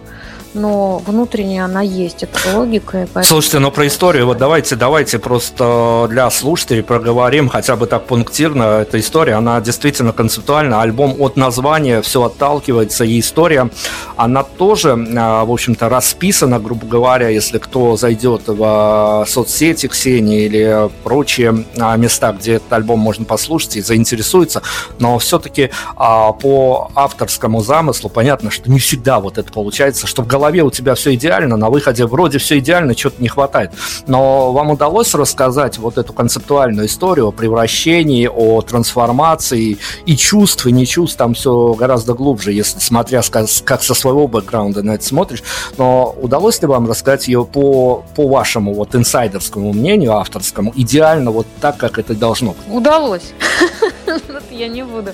[0.55, 3.09] но внутренне она есть, это логика.
[3.13, 3.25] Поэтому...
[3.25, 8.81] Слушайте, ну про историю, вот давайте, давайте просто для слушателей проговорим хотя бы так пунктирно.
[8.83, 10.81] Эта история, она действительно концептуальна.
[10.81, 13.71] Альбом от названия все отталкивается, и история,
[14.17, 20.45] она тоже, а, в общем-то, расписана, грубо говоря, если кто зайдет в а, соцсети Ксении
[20.45, 24.63] или прочие а, места, где этот альбом можно послушать и заинтересуется,
[24.99, 30.44] но все-таки по авторскому замыслу понятно, что не всегда вот это получается, что в голове
[30.45, 33.71] голове у тебя все идеально, на выходе вроде все идеально, чего-то не хватает.
[34.07, 40.73] Но вам удалось рассказать вот эту концептуальную историю о превращении, о трансформации и чувств, и
[40.73, 43.23] не чувств, там все гораздо глубже, если смотря
[43.65, 45.43] как со своего бэкграунда на это смотришь.
[45.79, 51.47] Но удалось ли вам рассказать ее по, по вашему вот инсайдерскому мнению, авторскому, идеально вот
[51.61, 52.77] так, как это должно быть?
[52.77, 53.33] Удалось.
[54.51, 55.13] Я не буду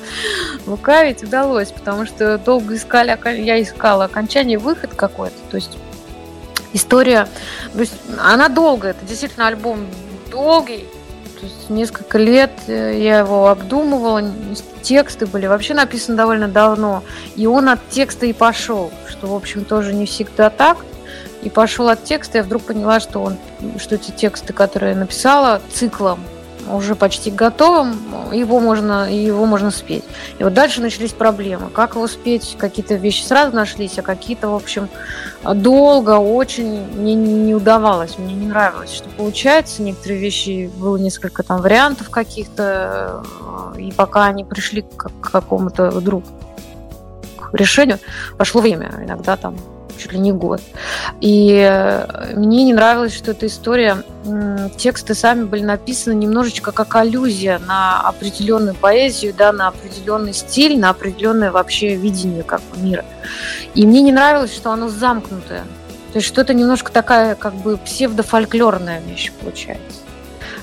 [0.67, 5.51] лукавить, удалось, потому что долго искали, я искала окончание, выход какой какой-то.
[5.51, 5.77] То есть
[6.73, 7.29] история,
[7.73, 9.87] то есть она долгая, это действительно альбом
[10.31, 10.87] долгий,
[11.41, 14.23] то есть несколько лет э, я его обдумывала,
[14.83, 17.03] тексты были вообще написаны довольно давно,
[17.37, 20.79] и он от текста и пошел, что, в общем, тоже не всегда так.
[21.43, 23.39] И пошел от текста, я вдруг поняла, что он,
[23.79, 26.21] что эти тексты, которые я написала, циклом
[26.75, 27.97] уже почти готовым,
[28.33, 30.05] его можно, его можно спеть.
[30.39, 31.71] И вот дальше начались проблемы.
[31.71, 32.57] Как его спеть?
[32.59, 34.89] Какие-то вещи сразу нашлись, а какие-то, в общем,
[35.43, 39.83] долго, очень мне не удавалось, мне не нравилось, что получается.
[39.83, 43.23] Некоторые вещи, было несколько там вариантов каких-то,
[43.77, 46.25] и пока они пришли к какому-то вдруг
[47.53, 47.99] решению,
[48.37, 48.93] пошло время.
[49.03, 49.57] Иногда там
[50.11, 50.61] чуть ли не год.
[51.21, 54.03] И э, мне не нравилось, что эта история,
[54.77, 60.91] тексты сами были написаны немножечко как аллюзия на определенную поэзию, да, на определенный стиль, на
[60.91, 63.05] определенное вообще видение как бы мира.
[63.75, 65.65] И мне не нравилось, что оно замкнутое.
[66.13, 70.00] То есть что-то немножко такая как бы псевдофольклорная вещь получается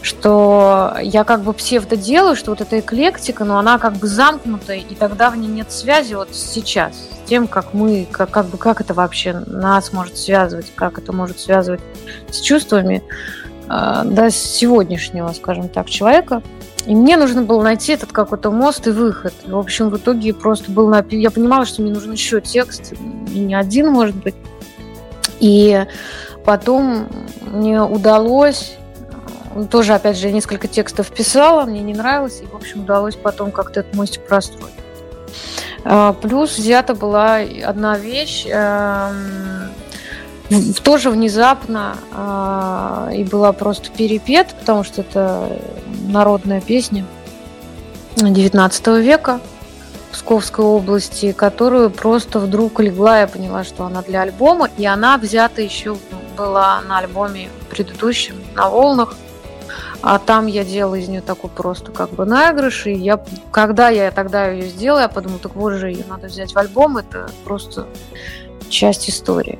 [0.08, 4.78] что я как бы псевдо делаю, что вот эта эклектика, но она как бы замкнутая,
[4.78, 8.58] и тогда в ней нет связи вот сейчас с тем, как мы, как, как бы
[8.58, 11.82] как это вообще нас может связывать, как это может связывать
[12.32, 13.03] с чувствами,
[13.70, 16.41] э, да, с сегодняшнего, скажем так, человека.
[16.86, 19.34] И мне нужно было найти этот какой-то мост и выход.
[19.45, 21.20] В общем, в итоге просто был напи...
[21.20, 22.93] Я понимала, что мне нужен еще текст,
[23.34, 24.36] и не один, может быть.
[25.41, 25.86] И
[26.45, 27.10] потом
[27.45, 28.78] мне удалось
[29.66, 33.80] тоже, опять же, несколько текстов писала, мне не нравилось, и, в общем, удалось потом как-то
[33.80, 34.74] этот мостик простроить.
[35.84, 39.72] А, плюс взята была одна вещь, эм,
[40.84, 45.49] тоже внезапно а, и была просто перепет, потому что это
[46.08, 47.05] народная песня
[48.16, 49.39] 19 века
[50.12, 55.62] Псковской области, которую просто вдруг легла, я поняла, что она для альбома, и она взята
[55.62, 55.97] еще
[56.36, 59.16] была на альбоме предыдущем, на волнах.
[60.02, 62.86] А там я делала из нее такой просто как бы наигрыш.
[62.88, 66.54] И я, когда я тогда ее сделала, я подумала, так вот же ее надо взять
[66.54, 66.98] в альбом.
[66.98, 67.88] Это просто
[68.70, 69.60] часть истории.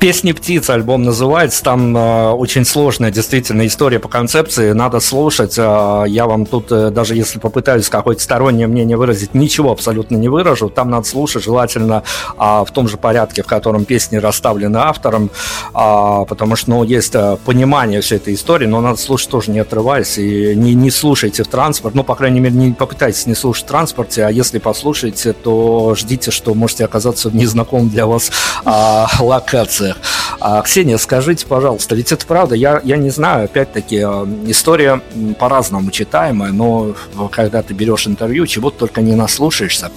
[0.00, 1.64] «Песни птиц» альбом называется.
[1.64, 4.70] Там э, очень сложная действительно история по концепции.
[4.70, 5.58] Надо слушать.
[5.58, 10.28] Э, я вам тут, э, даже если попытаюсь какое-то стороннее мнение выразить, ничего абсолютно не
[10.28, 10.68] выражу.
[10.68, 12.04] Там надо слушать желательно
[12.38, 15.30] э, в том же порядке, в котором песни расставлены автором,
[15.74, 19.58] э, потому что ну, есть э, понимание всей этой истории, но надо слушать тоже не
[19.58, 20.16] отрываясь.
[20.16, 21.96] И не, не слушайте в транспорт.
[21.96, 26.30] Ну, по крайней мере, не попытайтесь не слушать в транспорте, а если послушаете, то ждите,
[26.30, 28.30] что можете оказаться в незнакомом для вас
[28.64, 29.04] э,
[29.88, 29.96] локациях.
[30.40, 35.00] А, Ксения, скажите, пожалуйста, ведь это правда, я, я не знаю, опять-таки, а, история
[35.38, 36.94] по-разному читаемая, но
[37.30, 39.90] когда ты берешь интервью, чего-то только не наслушаешься.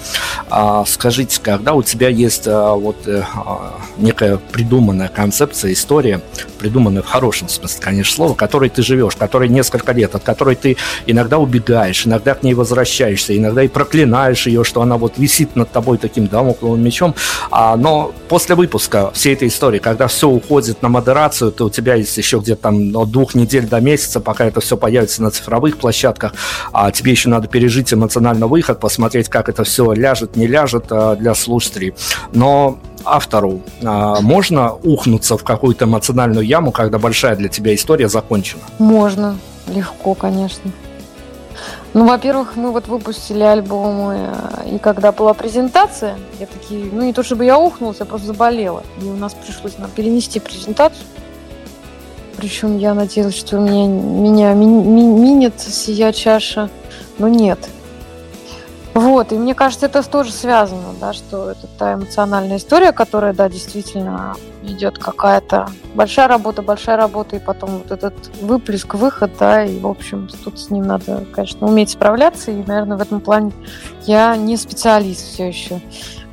[0.50, 6.20] А, скажите, когда у тебя есть а, вот э, а, некая придуманная концепция, история,
[6.58, 10.76] придуманная в хорошем смысле, конечно, слова, которой ты живешь, которой несколько лет, от которой ты
[11.06, 15.70] иногда убегаешь, иногда к ней возвращаешься, иногда и проклинаешь ее, что она вот висит над
[15.70, 17.14] тобой таким дамокловым мечом,
[17.50, 21.94] а, но после выпуска всей этой истории, когда все уходит на модерацию, то у тебя
[21.96, 25.76] есть еще где-то там от двух недель до месяца, пока это все появится на цифровых
[25.78, 26.34] площадках,
[26.72, 31.16] а тебе еще надо пережить эмоционально выход, посмотреть, как это все ляжет, не ляжет а,
[31.16, 31.94] для слушателей.
[32.32, 38.62] Но автору а, можно ухнуться в какую-то эмоциональную яму, когда большая для тебя история закончена?
[38.78, 40.70] Можно, легко, конечно.
[41.94, 44.30] Ну, во-первых, мы вот выпустили альбомы,
[44.66, 48.82] и когда была презентация, я такие, ну не то чтобы я ухнулась, я просто заболела.
[49.02, 51.04] И у нас пришлось нам перенести презентацию.
[52.38, 56.70] Причем я надеялась, что меня, меня ми, ми, минет сия чаша,
[57.18, 57.58] но нет.
[58.94, 63.48] Вот, и мне кажется, это тоже связано, да, что это та эмоциональная история, которая, да,
[63.48, 69.78] действительно идет какая-то большая работа, большая работа, и потом вот этот выплеск, выход, да, и,
[69.78, 73.52] в общем, тут с ним надо, конечно, уметь справляться, и, наверное, в этом плане
[74.06, 75.80] я не специалист все еще.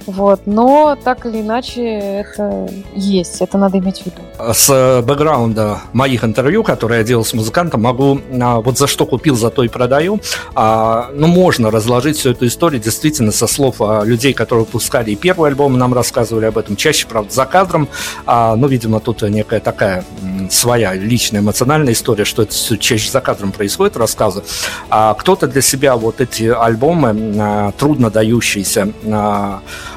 [0.10, 0.41] Вот.
[0.47, 4.22] Но так или иначе это есть, это надо иметь в виду.
[4.53, 9.05] С э, бэкграунда моих интервью, которые я делал с музыкантом, могу а, вот за что
[9.05, 10.20] купил, за то и продаю.
[10.55, 15.16] А, ну, можно разложить всю эту историю действительно со слов а, людей, которые выпускали и
[15.16, 17.88] первый альбом, нам рассказывали об этом, чаще, правда, за кадром.
[18.26, 20.03] Ну, видимо, тут некая такая
[20.49, 24.43] своя личная эмоциональная история, что это все чаще за кадром происходит, рассказы.
[24.89, 28.91] Кто-то для себя вот эти альбомы, трудно дающиеся,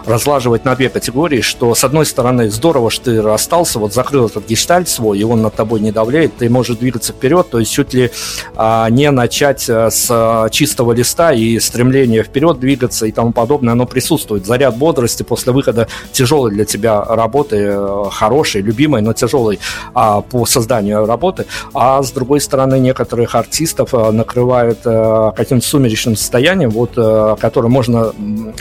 [0.07, 4.47] разлаживать на две категории, что с одной стороны здорово, что ты расстался, вот закрыл этот
[4.47, 7.95] гештальт свой, и он над тобой не давляет, ты можешь двигаться вперед, то есть чуть
[7.95, 8.11] ли
[8.57, 13.87] а, не начать а, с чистого листа и стремление вперед двигаться и тому подобное, оно
[13.87, 14.47] присутствует.
[14.47, 19.59] Заряд бодрости после выхода тяжелой для тебя работы, э, хорошей, любимой, но тяжелой
[19.95, 26.17] а, по созданию работы, а с другой стороны некоторых артистов а, накрывает а, каким-то сумеречным
[26.17, 28.13] состоянием, вот, а, которое можно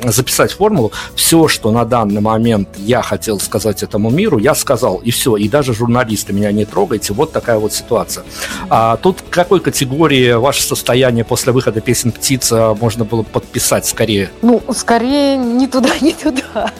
[0.04, 5.11] записать формулу, все, что на данный момент я хотел сказать этому миру, я сказал, и
[5.11, 5.36] все.
[5.38, 7.13] И даже журналисты меня не трогайте.
[7.13, 8.23] Вот такая вот ситуация.
[8.69, 14.29] А тут к какой категории ваше состояние после выхода песен «Птица» можно было подписать скорее?
[14.41, 16.71] Ну, скорее не туда, не туда.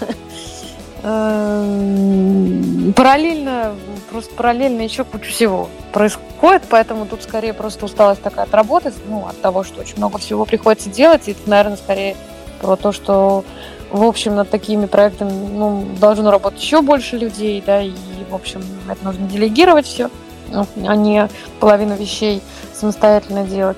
[1.04, 3.76] Эм, параллельно,
[4.12, 9.26] просто параллельно еще куча всего происходит, поэтому тут скорее просто усталость такая от работы, ну,
[9.26, 12.16] от того, что очень много всего приходится делать, и это, наверное, скорее
[12.62, 13.44] про то, что
[13.92, 17.94] в общем, над такими проектами ну, должно работать еще больше людей, да, и,
[18.30, 20.10] в общем, это нужно делегировать все,
[20.50, 21.28] ну, а не
[21.60, 22.42] половину вещей
[22.74, 23.78] самостоятельно делать.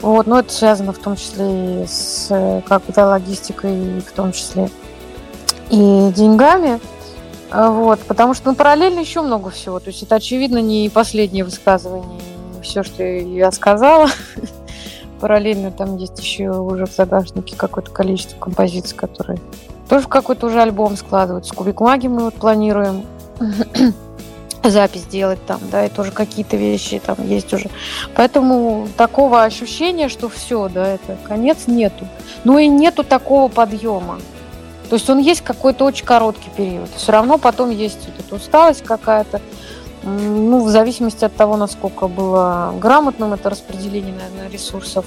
[0.00, 4.70] Вот, но это связано в том числе и с как-то логистикой, в том числе
[5.70, 6.80] и деньгами.
[7.50, 9.80] Вот, потому что ну, параллельно еще много всего.
[9.80, 12.20] То есть это, очевидно, не последнее высказывание,
[12.62, 14.08] все, что я сказала.
[15.20, 19.38] Параллельно там есть еще уже в загашнике какое-то количество композиций, которые
[19.88, 21.54] тоже в какой-то уже альбом складываются.
[21.54, 23.04] Кубик магии мы вот планируем
[24.64, 27.70] запись делать там, да, и тоже какие-то вещи там есть уже.
[28.14, 32.06] Поэтому такого ощущения, что все, да, это конец нету.
[32.44, 34.18] Ну и нету такого подъема.
[34.88, 36.88] То есть он есть какой-то очень короткий период.
[36.96, 39.40] Все равно потом есть вот эта усталость какая-то,
[40.02, 45.04] ну, в зависимости от того, насколько было грамотным это распределение, наверное, ресурсов,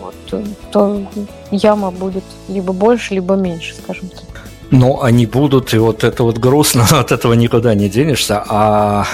[0.00, 1.02] вот, то
[1.50, 4.44] яма будет либо больше, либо меньше, скажем так.
[4.70, 8.44] Ну, они будут, и вот это вот грустно, от этого никуда не денешься.
[8.48, 9.06] А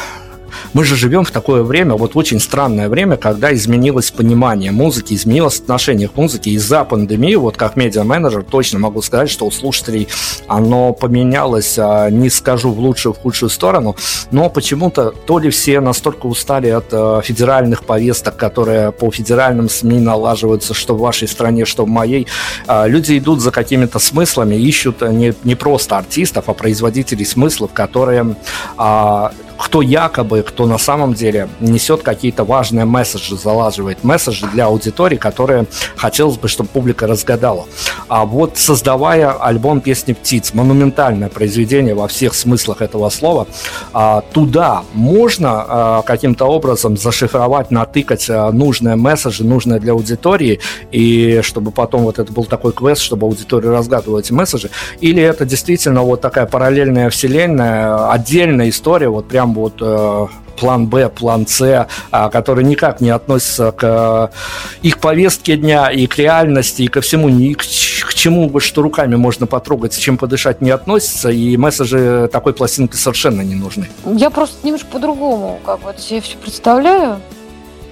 [0.72, 5.60] Мы же живем в такое время, вот очень странное время, когда изменилось понимание музыки, изменилось
[5.60, 6.50] отношение к музыке.
[6.50, 10.08] Из-за пандемии, вот как медиа-менеджер, точно могу сказать, что у слушателей
[10.46, 13.96] оно поменялось, а, не скажу в лучшую, в худшую сторону,
[14.30, 20.00] но почему-то то ли все настолько устали от э, федеральных повесток, которые по федеральным СМИ
[20.00, 22.26] налаживаются, что в вашей стране, что в моей,
[22.66, 28.36] а, люди идут за какими-то смыслами, ищут не, не просто артистов, а производителей смыслов, которые
[28.76, 35.16] а, кто якобы, кто на самом деле несет какие-то важные месседжи, залаживает месседжи для аудитории,
[35.16, 37.66] которые хотелось бы, чтобы публика разгадала.
[38.08, 43.46] А вот создавая альбом «Песни птиц», монументальное произведение во всех смыслах этого слова,
[43.92, 51.40] а, туда можно а, каким-то образом зашифровать, натыкать а, нужные месседжи, нужные для аудитории, и
[51.42, 56.02] чтобы потом вот это был такой квест, чтобы аудитория разгадывала эти месседжи, или это действительно
[56.02, 60.26] вот такая параллельная вселенная, отдельная история, вот прям вот э,
[60.58, 66.06] план Б, план С, а, который никак не относится к э, их повестке дня и
[66.06, 70.60] к реальности, и ко всему, ни к, чему, что руками можно потрогать, с чем подышать
[70.60, 73.88] не относится, и месседжи такой пластинки совершенно не нужны.
[74.04, 77.20] Я просто немножко по-другому как бы себе все представляю.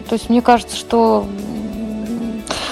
[0.09, 1.27] То есть мне кажется, что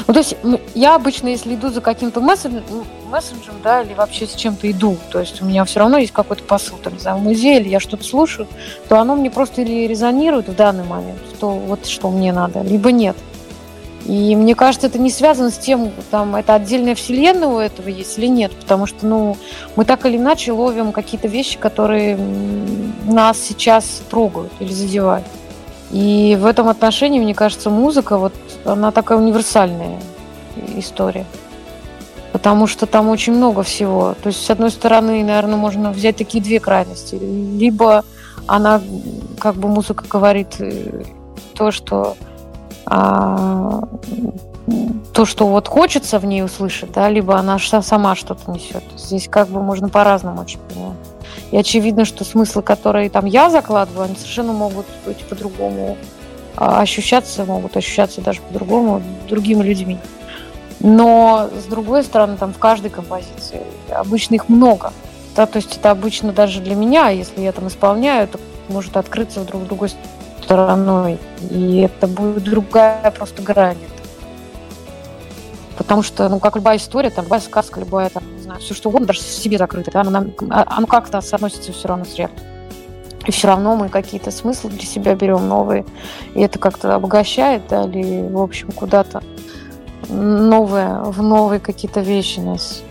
[0.07, 0.37] ну, то есть
[0.75, 2.63] я обычно, если иду за каким-то месседжем,
[3.07, 6.43] месседжем, да, или вообще с чем-то иду, то есть у меня все равно есть какой-то
[6.43, 8.47] посыл, там, не знаю, в музее, или я что-то слушаю,
[8.89, 12.93] то оно мне просто или резонирует в данный момент, что вот что мне надо, либо
[12.93, 13.17] нет.
[14.07, 18.17] И мне кажется, это не связано с тем, там, это отдельная вселенная у этого есть
[18.19, 19.37] или нет, потому что, ну,
[19.75, 22.17] мы так или иначе ловим какие-то вещи, которые
[23.05, 25.27] нас сейчас трогают или задевают.
[25.91, 28.33] И в этом отношении, мне кажется, музыка, вот
[28.65, 29.99] она такая универсальная
[30.77, 31.27] история.
[32.33, 34.15] Потому что там очень много всего.
[34.23, 37.15] То есть, с одной стороны, наверное, можно взять такие две крайности.
[37.15, 38.05] Либо
[38.47, 38.83] она,
[39.39, 41.05] как бы музыка говорит, э,
[41.55, 42.17] то, что
[42.85, 43.81] а,
[45.13, 48.85] то, что вот хочется в ней услышать, да, либо она сама что-то несет.
[48.97, 50.97] Здесь как бы можно по-разному очень понимать.
[51.51, 55.97] И очевидно, что смыслы, которые там я закладываю, они совершенно могут быть по-другому
[56.57, 59.99] а, ощущаться, могут ощущаться даже по-другому другими людьми.
[60.87, 63.61] Но, с другой стороны, там в каждой композиции
[63.91, 64.93] обычно их много.
[65.35, 69.41] Да, то есть это обычно даже для меня, если я там исполняю, это может открыться
[69.41, 69.91] вдруг другой
[70.45, 71.19] стороной.
[71.51, 73.77] И это будет другая просто грань.
[75.77, 78.89] Потому что, ну, как любая история, там, любая сказка, любая, там, не знаю, все что
[78.89, 82.49] угодно, даже в себе закрыто, да, оно, оно как-то соотносится все равно с реальностью.
[83.27, 85.85] И все равно мы какие-то смыслы для себя берем новые.
[86.37, 89.21] И это как-то обогащает, да, или, в общем, куда-то
[90.09, 92.83] новое, в новые какие-то вещи нас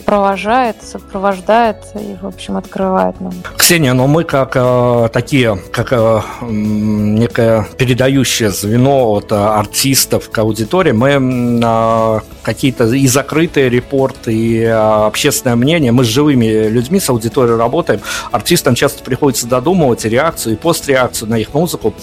[0.00, 3.32] провожает, сопровождает и, в общем, открывает нам.
[3.56, 10.38] Ксения, но мы как э, такие, как э, некое передающее звено от э, артистов к
[10.38, 11.10] аудитории, мы
[11.62, 17.56] э, какие-то и закрытые репорты, и э, общественное мнение, мы с живыми людьми, с аудиторией
[17.56, 18.00] работаем,
[18.32, 21.94] артистам часто приходится додумывать реакцию и постреакцию на их музыку,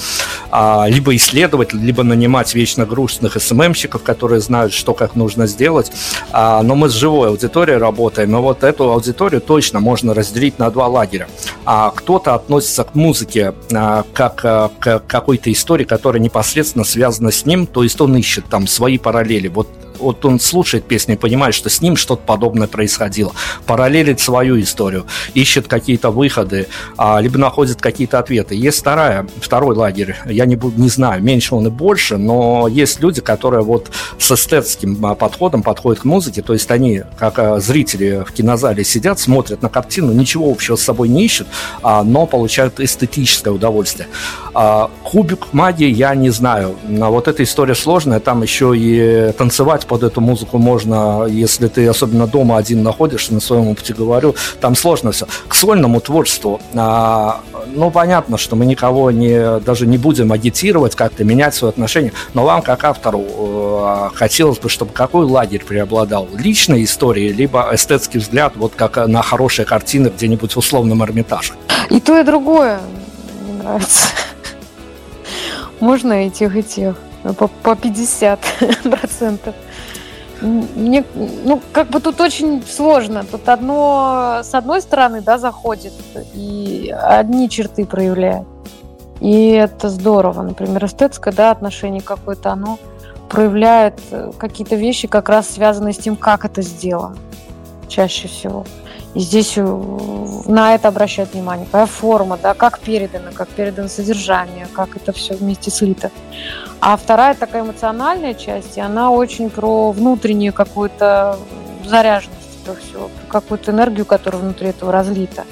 [0.52, 5.92] э, либо исследовать, либо нанимать вечно грустных СММщиков, которые знают, что как нужно сделать,
[6.32, 10.70] э, но мы с живой аудиторией работаем, но вот эту аудиторию точно можно разделить на
[10.70, 11.28] два лагеря.
[11.66, 17.46] А кто-то относится к музыке а, как а, к какой-то истории, которая непосредственно связана с
[17.46, 19.48] ним, то есть он ищет там свои параллели.
[19.48, 19.68] Вот
[20.00, 23.34] вот он слушает песни и понимает, что с ним что-то подобное происходило.
[23.66, 26.68] Параллелит свою историю, ищет какие-то выходы,
[26.98, 28.56] а, либо находит какие-то ответы.
[28.56, 33.00] Есть вторая, второй лагерь, я не, буду, не знаю, меньше он и больше, но есть
[33.00, 33.90] люди, которые вот
[34.20, 38.84] с эстетским а, подходом подходят к музыке, то есть они, как а, зрители в кинозале
[38.84, 41.48] сидят, смотрят на картину, ничего общего с собой не ищут,
[41.84, 44.08] но получают эстетическое удовольствие.
[45.04, 50.04] Кубик магии я не знаю, но вот эта история сложная, там еще и танцевать под
[50.04, 55.12] эту музыку можно, если ты особенно дома один находишься, на своем опыте говорю, там сложно
[55.12, 55.28] все.
[55.48, 57.42] К сольному творчеству, а,
[57.74, 62.44] ну, понятно, что мы никого не, даже не будем агитировать, как-то менять свое отношение, но
[62.44, 66.28] вам, как автору, э, хотелось бы, чтобы какой лагерь преобладал?
[66.34, 71.54] Личная история, либо эстетский взгляд, вот как на хорошие картины где-нибудь в условном Эрмитаже?
[71.90, 72.80] И то, и другое
[73.44, 74.08] мне нравится.
[75.80, 76.96] Можно и тех, и тех.
[77.38, 78.40] По, по 50
[78.84, 79.56] процентов.
[80.42, 83.24] Мне, ну, как бы тут очень сложно.
[83.24, 85.94] Тут одно, с одной стороны, да, заходит
[86.34, 88.46] и одни черты проявляет.
[89.20, 90.44] И это здорово.
[90.44, 92.78] Например, эстетское, да, отношение какое-то, оно
[93.30, 97.18] проявляет э, какие-то вещи, как раз связанные с тем, как это сделано.
[97.88, 98.66] Чаще всего.
[99.18, 99.64] Здесь э,
[100.46, 101.66] на это обращают внимание.
[101.66, 106.12] Какая форма, да, как передано, как передано содержание, как это все вместе слито.
[106.80, 111.40] А вторая такая эмоциональная часть, и она очень про внутреннюю какую-то
[111.84, 115.46] заряженность этого всего, про какую-то энергию, которая внутри этого разлита.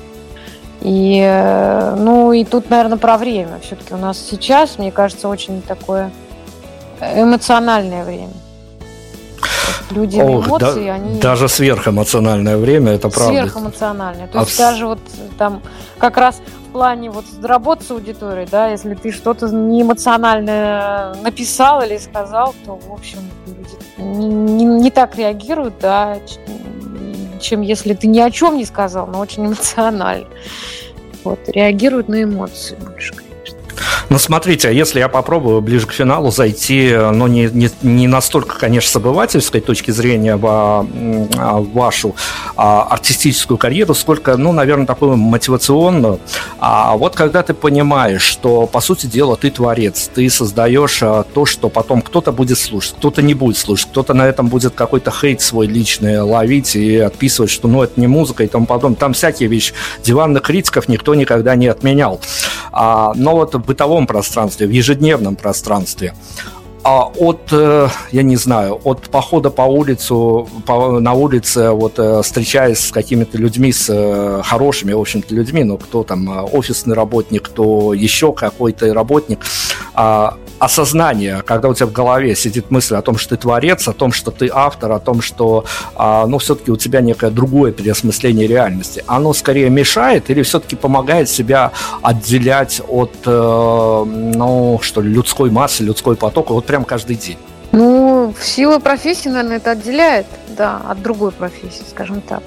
[0.82, 3.60] И, э, ну, и тут, наверное, про время.
[3.64, 6.12] Все-таки у нас сейчас, мне кажется, очень такое
[7.02, 8.34] эмоциональное время.
[9.92, 11.20] Люди Ох, эмоции, да, они...
[11.20, 13.34] Даже сверхэмоциональное время, это правда.
[13.34, 14.28] Сверхэмоциональное.
[14.28, 15.00] То а есть даже вот
[15.38, 15.62] там
[15.98, 21.98] как раз в плане вот работы с аудиторией, да, если ты что-то неэмоциональное написал или
[21.98, 26.18] сказал, то, в общем, люди не, не, не так реагируют, да,
[27.40, 30.28] чем если ты ни о чем не сказал, но очень эмоционально.
[31.24, 33.14] Вот, реагируют на эмоции больше,
[34.10, 38.58] ну, смотрите, а если я попробую ближе к финалу зайти, но не, не, не настолько,
[38.60, 40.82] конечно, с обывательской точки зрения в, а,
[41.58, 42.16] в вашу
[42.56, 46.20] а, артистическую карьеру, сколько, ну, наверное, такую мотивационную.
[46.60, 51.46] А вот когда ты понимаешь, что, по сути дела, ты творец, ты создаешь а, то,
[51.46, 55.42] что потом кто-то будет слушать, кто-то не будет слушать, кто-то на этом будет какой-то хейт
[55.42, 58.98] свой личный ловить и отписывать, что, ну, это не музыка и тому подобное.
[58.98, 59.74] Там всякие вещи.
[60.04, 62.20] Диванных критиков никто никогда не отменял.
[62.72, 66.14] А, но вот в бытовом пространстве, в ежедневном пространстве,
[66.88, 72.22] а от, э, я не знаю, от похода по улицу, по, на улице, вот э,
[72.22, 77.42] встречаясь с какими-то людьми, с э, хорошими, в общем-то, людьми, ну, кто там офисный работник,
[77.42, 79.40] кто еще какой-то работник,
[79.96, 83.94] а, осознание, когда у тебя в голове сидит мысль о том, что ты творец, о
[83.94, 88.48] том, что ты автор, о том, что, а, ну, все-таки у тебя некое другое переосмысление
[88.48, 95.50] реальности, оно скорее мешает или все-таки помогает себя отделять от, э, ну, что ли, людской
[95.50, 97.38] массы, людской потока, вот прям каждый день?
[97.72, 100.26] Ну, в силу профессии, наверное, это отделяет,
[100.58, 102.42] да, от другой профессии, скажем так.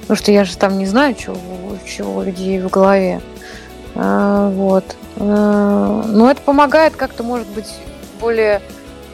[0.00, 1.36] Потому что я же там не знаю, чего,
[1.86, 3.20] чего у людей в голове.
[3.94, 4.96] А, вот.
[5.16, 7.72] А, но это помогает как-то, может быть,
[8.20, 8.60] более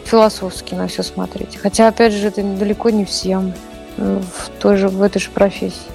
[0.05, 1.57] философски на все смотреть.
[1.57, 3.55] Хотя, опять же, это далеко не всем
[3.97, 5.91] в, той же, в этой же профессии.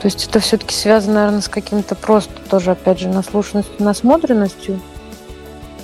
[0.00, 4.80] То есть это все-таки связано, наверное, с каким-то просто тоже, опять же, наслушанностью, насмотренностью.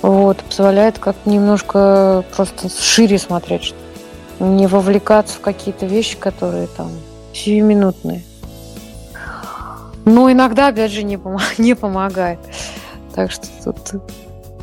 [0.01, 3.73] Вот, позволяет как-то немножко просто шире смотреть,
[4.39, 6.91] не вовлекаться в какие-то вещи, которые там
[7.33, 8.23] сиюминутные.
[10.07, 12.39] Но иногда, опять же, не, пом- не помогает.
[13.13, 14.01] Так что тут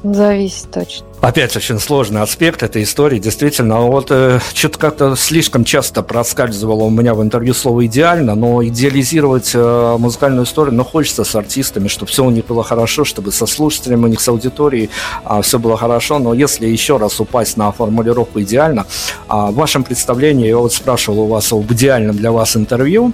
[0.02, 1.06] зависит точно.
[1.20, 3.80] Опять очень сложный аспект этой истории, действительно.
[3.80, 9.52] Вот э, что-то как-то слишком часто проскальзывало у меня в интервью слово «идеально», но идеализировать
[9.54, 13.44] э, музыкальную историю, ну, хочется с артистами, чтобы все у них было хорошо, чтобы со
[13.46, 14.88] слушателями, у них с аудиторией
[15.24, 16.18] э, все было хорошо.
[16.18, 18.86] Но если еще раз упасть на формулировку «идеально»,
[19.28, 23.12] э, в вашем представлении, я вот спрашивал у вас об идеальном для вас интервью,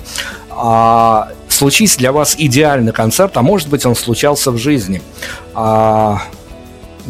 [0.50, 1.28] а,
[1.61, 5.02] случись для вас идеальный концерт, а может быть он случался в жизни.
[5.54, 6.22] А,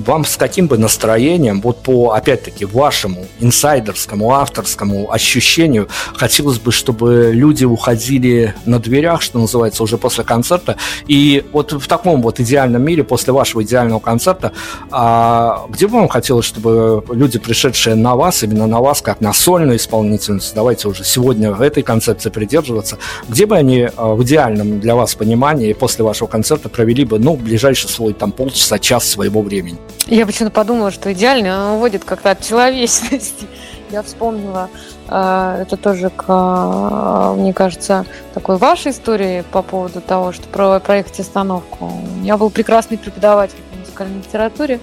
[0.07, 7.31] вам с каким бы настроением, вот по, опять-таки, вашему инсайдерскому, авторскому ощущению, хотелось бы, чтобы
[7.33, 10.77] люди уходили на дверях, что называется, уже после концерта,
[11.07, 14.53] и вот в таком вот идеальном мире, после вашего идеального концерта,
[14.91, 19.33] а, где бы вам хотелось, чтобы люди, пришедшие на вас, именно на вас, как на
[19.33, 22.99] сольную исполнительницу, давайте уже сегодня этой концепции придерживаться,
[23.29, 27.37] где бы они а, в идеальном для вас понимании после вашего концерта провели бы, ну,
[27.37, 29.79] ближайший свой там полчаса, час своего времени?
[30.07, 33.47] Я почему-то подумала, что идеально уводит как-то от человечности.
[33.91, 34.69] Я вспомнила,
[35.09, 40.81] э, это тоже, к, э, мне кажется, такой вашей истории по поводу того, что про
[40.81, 41.87] проехать остановку.
[41.87, 44.81] У меня был прекрасный преподаватель по музыкальной литературе,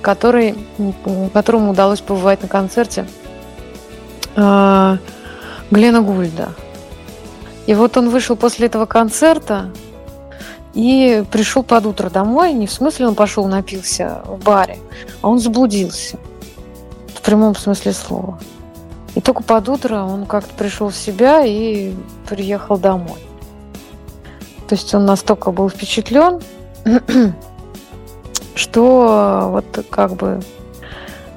[0.00, 0.56] который,
[1.32, 3.06] которому удалось побывать на концерте
[4.36, 4.96] э,
[5.70, 6.50] Глена Гульда.
[7.66, 9.70] И вот он вышел после этого концерта,
[10.74, 14.78] и пришел под утро домой, не в смысле он пошел напился в баре,
[15.20, 16.18] а он заблудился.
[17.14, 18.38] В прямом смысле слова.
[19.14, 21.92] И только под утро он как-то пришел в себя и
[22.28, 23.20] приехал домой.
[24.68, 26.40] То есть он настолько был впечатлен,
[28.54, 30.40] что вот как бы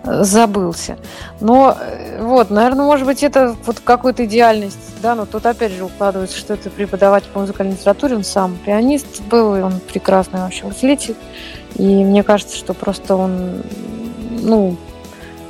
[0.06, 0.98] забылся.
[1.40, 5.84] Но э, вот, наверное, может быть, это вот какой-то идеальность, да, но тут опять же
[5.84, 10.66] укладывается, что это преподаватель по музыкальной литературе, он сам пианист был, и он прекрасный вообще
[10.66, 11.16] усилитель.
[11.76, 13.64] И мне кажется, что просто он,
[14.42, 14.78] ну,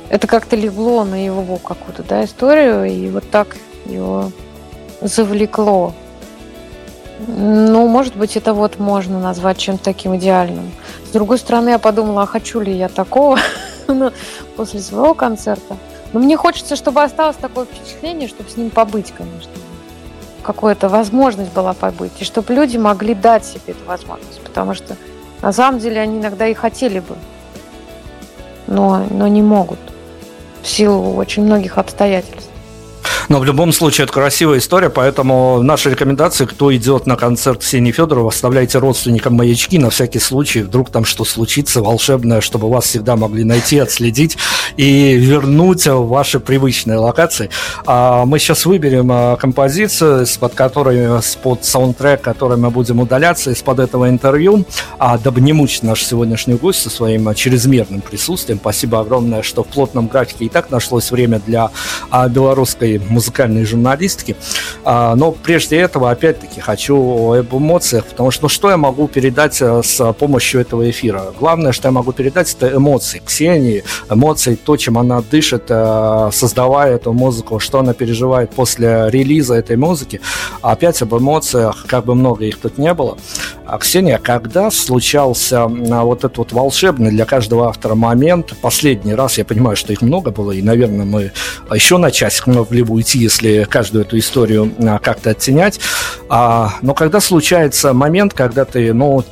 [0.08, 4.30] это как-то легло на его какую-то, да, историю, и вот так его
[5.00, 5.92] завлекло.
[7.26, 10.70] Ну, может быть, это вот можно назвать чем-то таким идеальным.
[11.06, 13.38] С другой стороны, я подумала, а хочу ли я такого?
[14.56, 15.76] после своего концерта.
[16.12, 19.50] Но мне хочется, чтобы осталось такое впечатление, чтобы с ним побыть, конечно.
[20.42, 24.96] какая-то возможность была побыть, и чтобы люди могли дать себе эту возможность, потому что
[25.42, 27.16] на самом деле они иногда и хотели бы,
[28.66, 29.80] но, но не могут
[30.62, 32.50] в силу очень многих обстоятельств.
[33.28, 37.92] Но в любом случае это красивая история, поэтому наша рекомендация, кто идет на концерт Ксении
[37.92, 43.16] Федоровой, оставляйте родственникам маячки на всякий случай, вдруг там что случится волшебное, чтобы вас всегда
[43.16, 44.36] могли найти, отследить
[44.76, 47.50] и вернуть в ваши привычные локации.
[47.84, 53.80] А мы сейчас выберем а, композицию, из-под которой, под саундтрек, который мы будем удаляться из-под
[53.80, 54.64] этого интервью,
[54.98, 58.58] а дабы не мучить наш сегодняшний гость со своим чрезмерным присутствием.
[58.58, 61.70] Спасибо огромное, что в плотном графике и так нашлось время для
[62.10, 64.36] а, белорусской музыкальной журналистики.
[64.84, 70.12] Но прежде этого, опять-таки, хочу об эмоциях, потому что ну, что я могу передать с
[70.12, 71.34] помощью этого эфира?
[71.40, 76.96] Главное, что я могу передать, это эмоции Ксении, эмоции, то, чем она дышит, э, создавая
[76.96, 80.20] эту музыку, что она переживает после релиза этой музыки.
[80.62, 83.16] Опять об эмоциях, как бы много их тут не было.
[83.66, 89.44] А, Ксения, когда случался вот этот вот волшебный для каждого автора момент, последний раз, я
[89.44, 91.32] понимаю, что их много было, и, наверное, мы
[91.72, 95.80] еще на часик могли бы уйти, если каждую эту историю а, как-то оттенять,
[96.28, 99.24] а, но когда случается момент, когда ты, ну,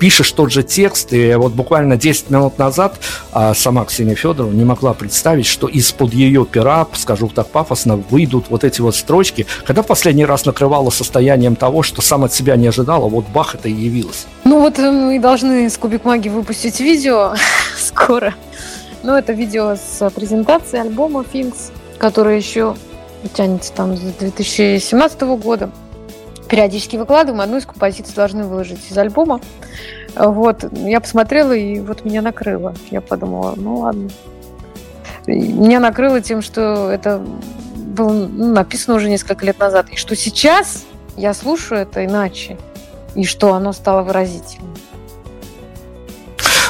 [0.00, 2.98] пишешь тот же текст, и вот буквально 10 минут назад
[3.32, 8.46] а, сама Ксения Федорова не могла представить, что из-под ее пера, скажу так пафосно, выйдут
[8.48, 9.46] вот эти вот строчки.
[9.66, 13.54] Когда в последний раз накрывала состоянием того, что сам от себя не ожидала, вот бах,
[13.54, 14.26] это и явилось.
[14.44, 17.34] Ну вот э, мы должны с Кубик Маги выпустить видео
[17.78, 18.34] скоро.
[19.02, 22.74] Ну, это видео с презентацией альбома Things, который еще
[23.34, 25.70] тянется там с 2017 года
[26.50, 29.40] периодически выкладываем, одну из композиций должны выложить из альбома.
[30.16, 32.74] Вот, я посмотрела, и вот меня накрыло.
[32.90, 34.10] Я подумала, ну ладно.
[35.26, 37.22] И меня накрыло тем, что это
[37.76, 40.84] было ну, написано уже несколько лет назад, и что сейчас
[41.16, 42.58] я слушаю это иначе,
[43.14, 44.74] и что оно стало выразительным.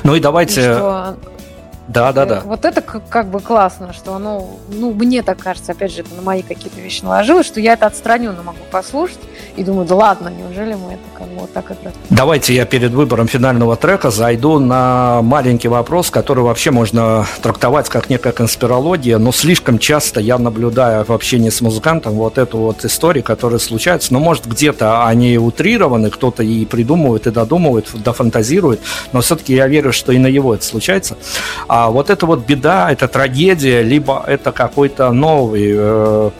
[0.02, 0.60] Ну и давайте...
[0.60, 1.16] И что
[1.90, 2.42] да, да, да.
[2.44, 6.22] Вот это как бы классно, что оно, ну, мне так кажется, опять же, это на
[6.22, 9.18] мои какие-то вещи наложилось, что я это отстраненно могу послушать
[9.56, 11.96] и думаю, да ладно, неужели мы это как бы вот так играем?
[12.08, 18.08] Давайте я перед выбором финального трека зайду на маленький вопрос, который вообще можно трактовать как
[18.08, 23.24] некая конспирология, но слишком часто я наблюдаю в общении с музыкантом вот эту вот историю,
[23.24, 28.80] которая случается, но может где-то они утрированы, кто-то и придумывает, и додумывает, дофантазирует,
[29.12, 31.16] но все-таки я верю, что и на его это случается.
[31.66, 36.30] А а вот это вот беда, это трагедия, либо это какой-то новый, э,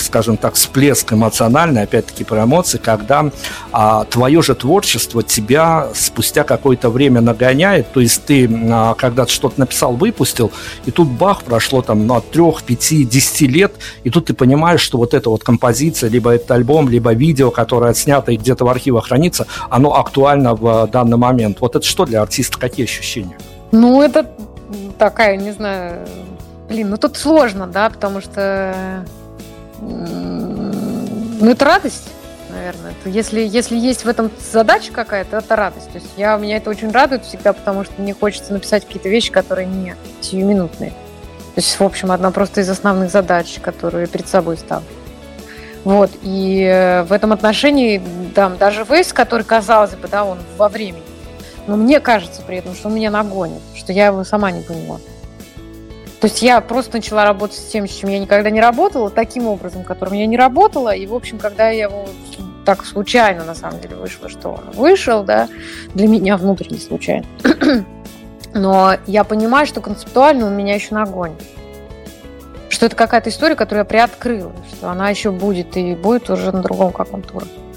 [0.00, 3.30] скажем так, всплеск эмоциональный, опять-таки про эмоции, когда
[3.70, 9.60] а, твое же творчество тебя спустя какое-то время нагоняет, то есть ты а, когда-то что-то
[9.60, 10.50] написал, выпустил,
[10.86, 14.80] и тут бах, прошло там ну, от трех, пяти, десяти лет, и тут ты понимаешь,
[14.80, 18.68] что вот эта вот композиция, либо этот альбом, либо видео, которое отснято и где-то в
[18.68, 21.58] архивах хранится, оно актуально в данный момент.
[21.60, 23.38] Вот это что для артиста, какие ощущения?
[23.70, 24.26] Ну, это
[24.98, 26.06] такая, не знаю,
[26.68, 29.04] блин, ну тут сложно, да, потому что,
[29.80, 32.10] ну это радость,
[32.50, 32.92] наверное.
[33.04, 35.90] Если, если есть в этом задача какая-то, это радость.
[35.90, 39.30] То есть я, меня это очень радует всегда, потому что мне хочется написать какие-то вещи,
[39.30, 40.90] которые не сиюминутные.
[40.90, 44.86] То есть, в общем, одна просто из основных задач, которые перед собой ставлю.
[45.84, 48.02] Вот, и э, в этом отношении,
[48.34, 51.02] да, даже Вейс, который, казалось бы, да, он во времени,
[51.66, 54.98] но мне кажется при этом, что он меня нагонит, что я его сама не поняла.
[56.20, 59.46] То есть я просто начала работать с тем, с чем я никогда не работала, таким
[59.46, 60.94] образом, которым я не работала.
[60.94, 62.06] И, в общем, когда я его
[62.66, 65.48] так случайно, на самом деле, вышло, что он вышел, да,
[65.94, 67.24] для меня внутренне случайно.
[68.52, 71.42] Но я понимаю, что концептуально он меня еще нагонит.
[72.68, 76.60] Что это какая-то история, которую я приоткрыла, что она еще будет и будет уже на
[76.60, 77.67] другом каком-то уровне.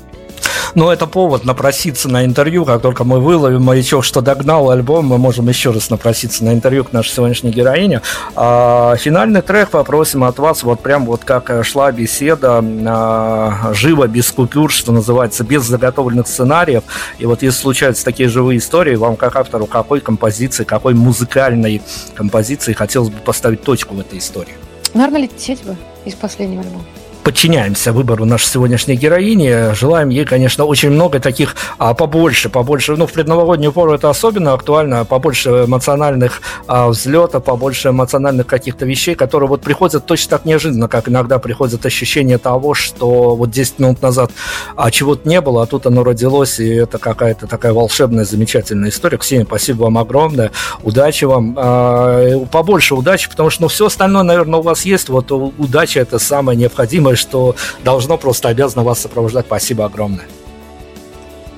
[0.75, 2.65] Но это повод напроситься на интервью.
[2.65, 6.83] Как только мы выловим маячок, что догнал альбом, мы можем еще раз напроситься на интервью
[6.83, 8.01] к нашей сегодняшней героине.
[8.35, 14.31] А финальный трек попросим от вас, вот прям вот как шла беседа, а, живо, без
[14.31, 16.83] купюр, что называется, без заготовленных сценариев.
[17.19, 21.81] И вот если случаются такие живые истории, вам как автору какой композиции, какой музыкальной
[22.15, 24.53] композиции хотелось бы поставить точку в этой истории?
[24.93, 26.83] Наверное, лететь бы из последнего альбома
[27.23, 29.73] подчиняемся выбору нашей сегодняшней героини.
[29.73, 34.53] Желаем ей, конечно, очень много таких, а побольше, побольше, ну, в предновогоднюю пору это особенно
[34.53, 40.87] актуально, побольше эмоциональных а, взлетов, побольше эмоциональных каких-то вещей, которые вот приходят точно так неожиданно,
[40.87, 44.31] как иногда приходит ощущение того, что вот 10 минут назад
[44.75, 49.17] а, чего-то не было, а тут оно родилось, и это какая-то такая волшебная, замечательная история.
[49.17, 50.51] Ксения, спасибо вам огромное,
[50.83, 55.31] удачи вам, а, побольше удачи, потому что, ну, все остальное, наверное, у вас есть, вот
[55.31, 59.45] удача это самое необходимое, думаю, что должно просто обязано вас сопровождать.
[59.45, 60.27] Спасибо огромное.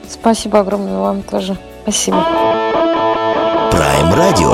[0.10, 1.58] Спасибо огромное вам тоже.
[1.84, 2.18] Спасибо.
[3.72, 4.52] Prime Radio.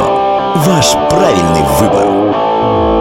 [0.56, 2.99] Ваш правильный выбор.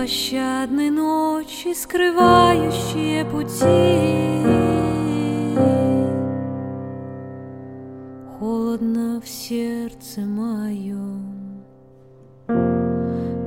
[0.00, 4.46] Беспощадной ночи, скрывающие пути.
[8.38, 11.66] Холодно в сердце моем.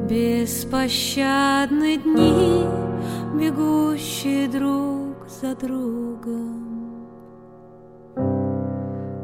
[0.07, 2.65] Беспощадны дни,
[3.33, 7.07] бегущие друг за другом.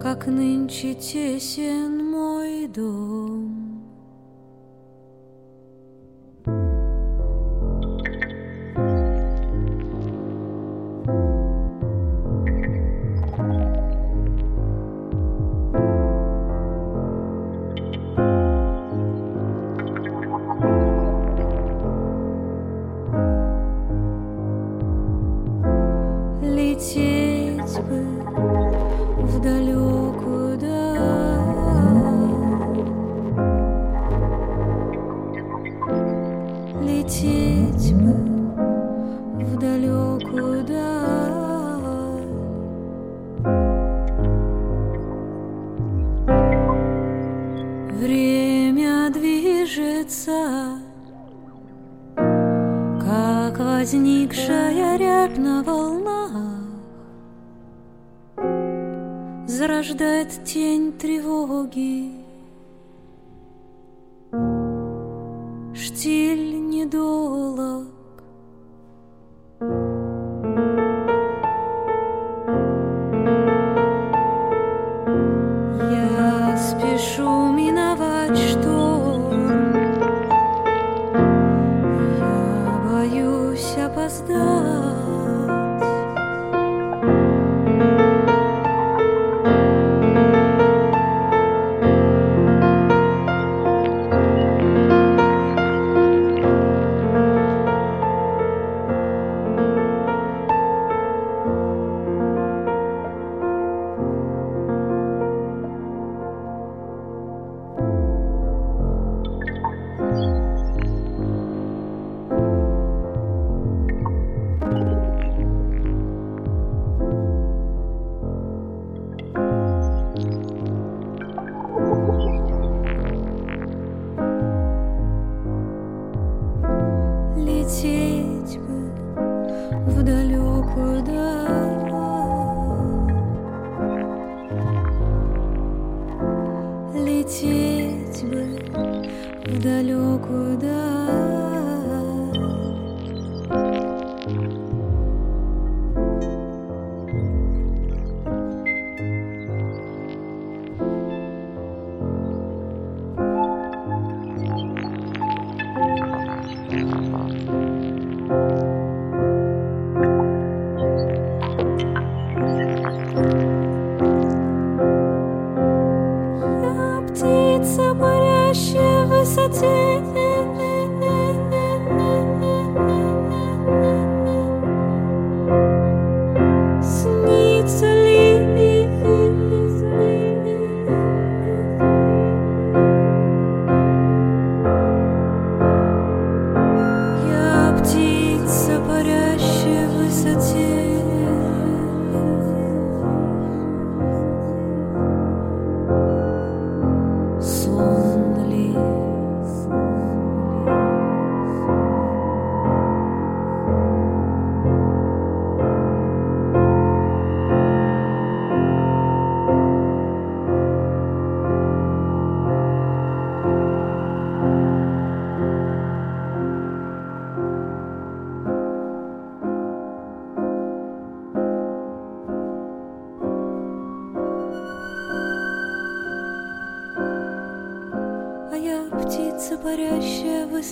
[0.01, 3.78] Как нынче тесен мой дом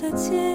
[0.10, 0.47] парящая в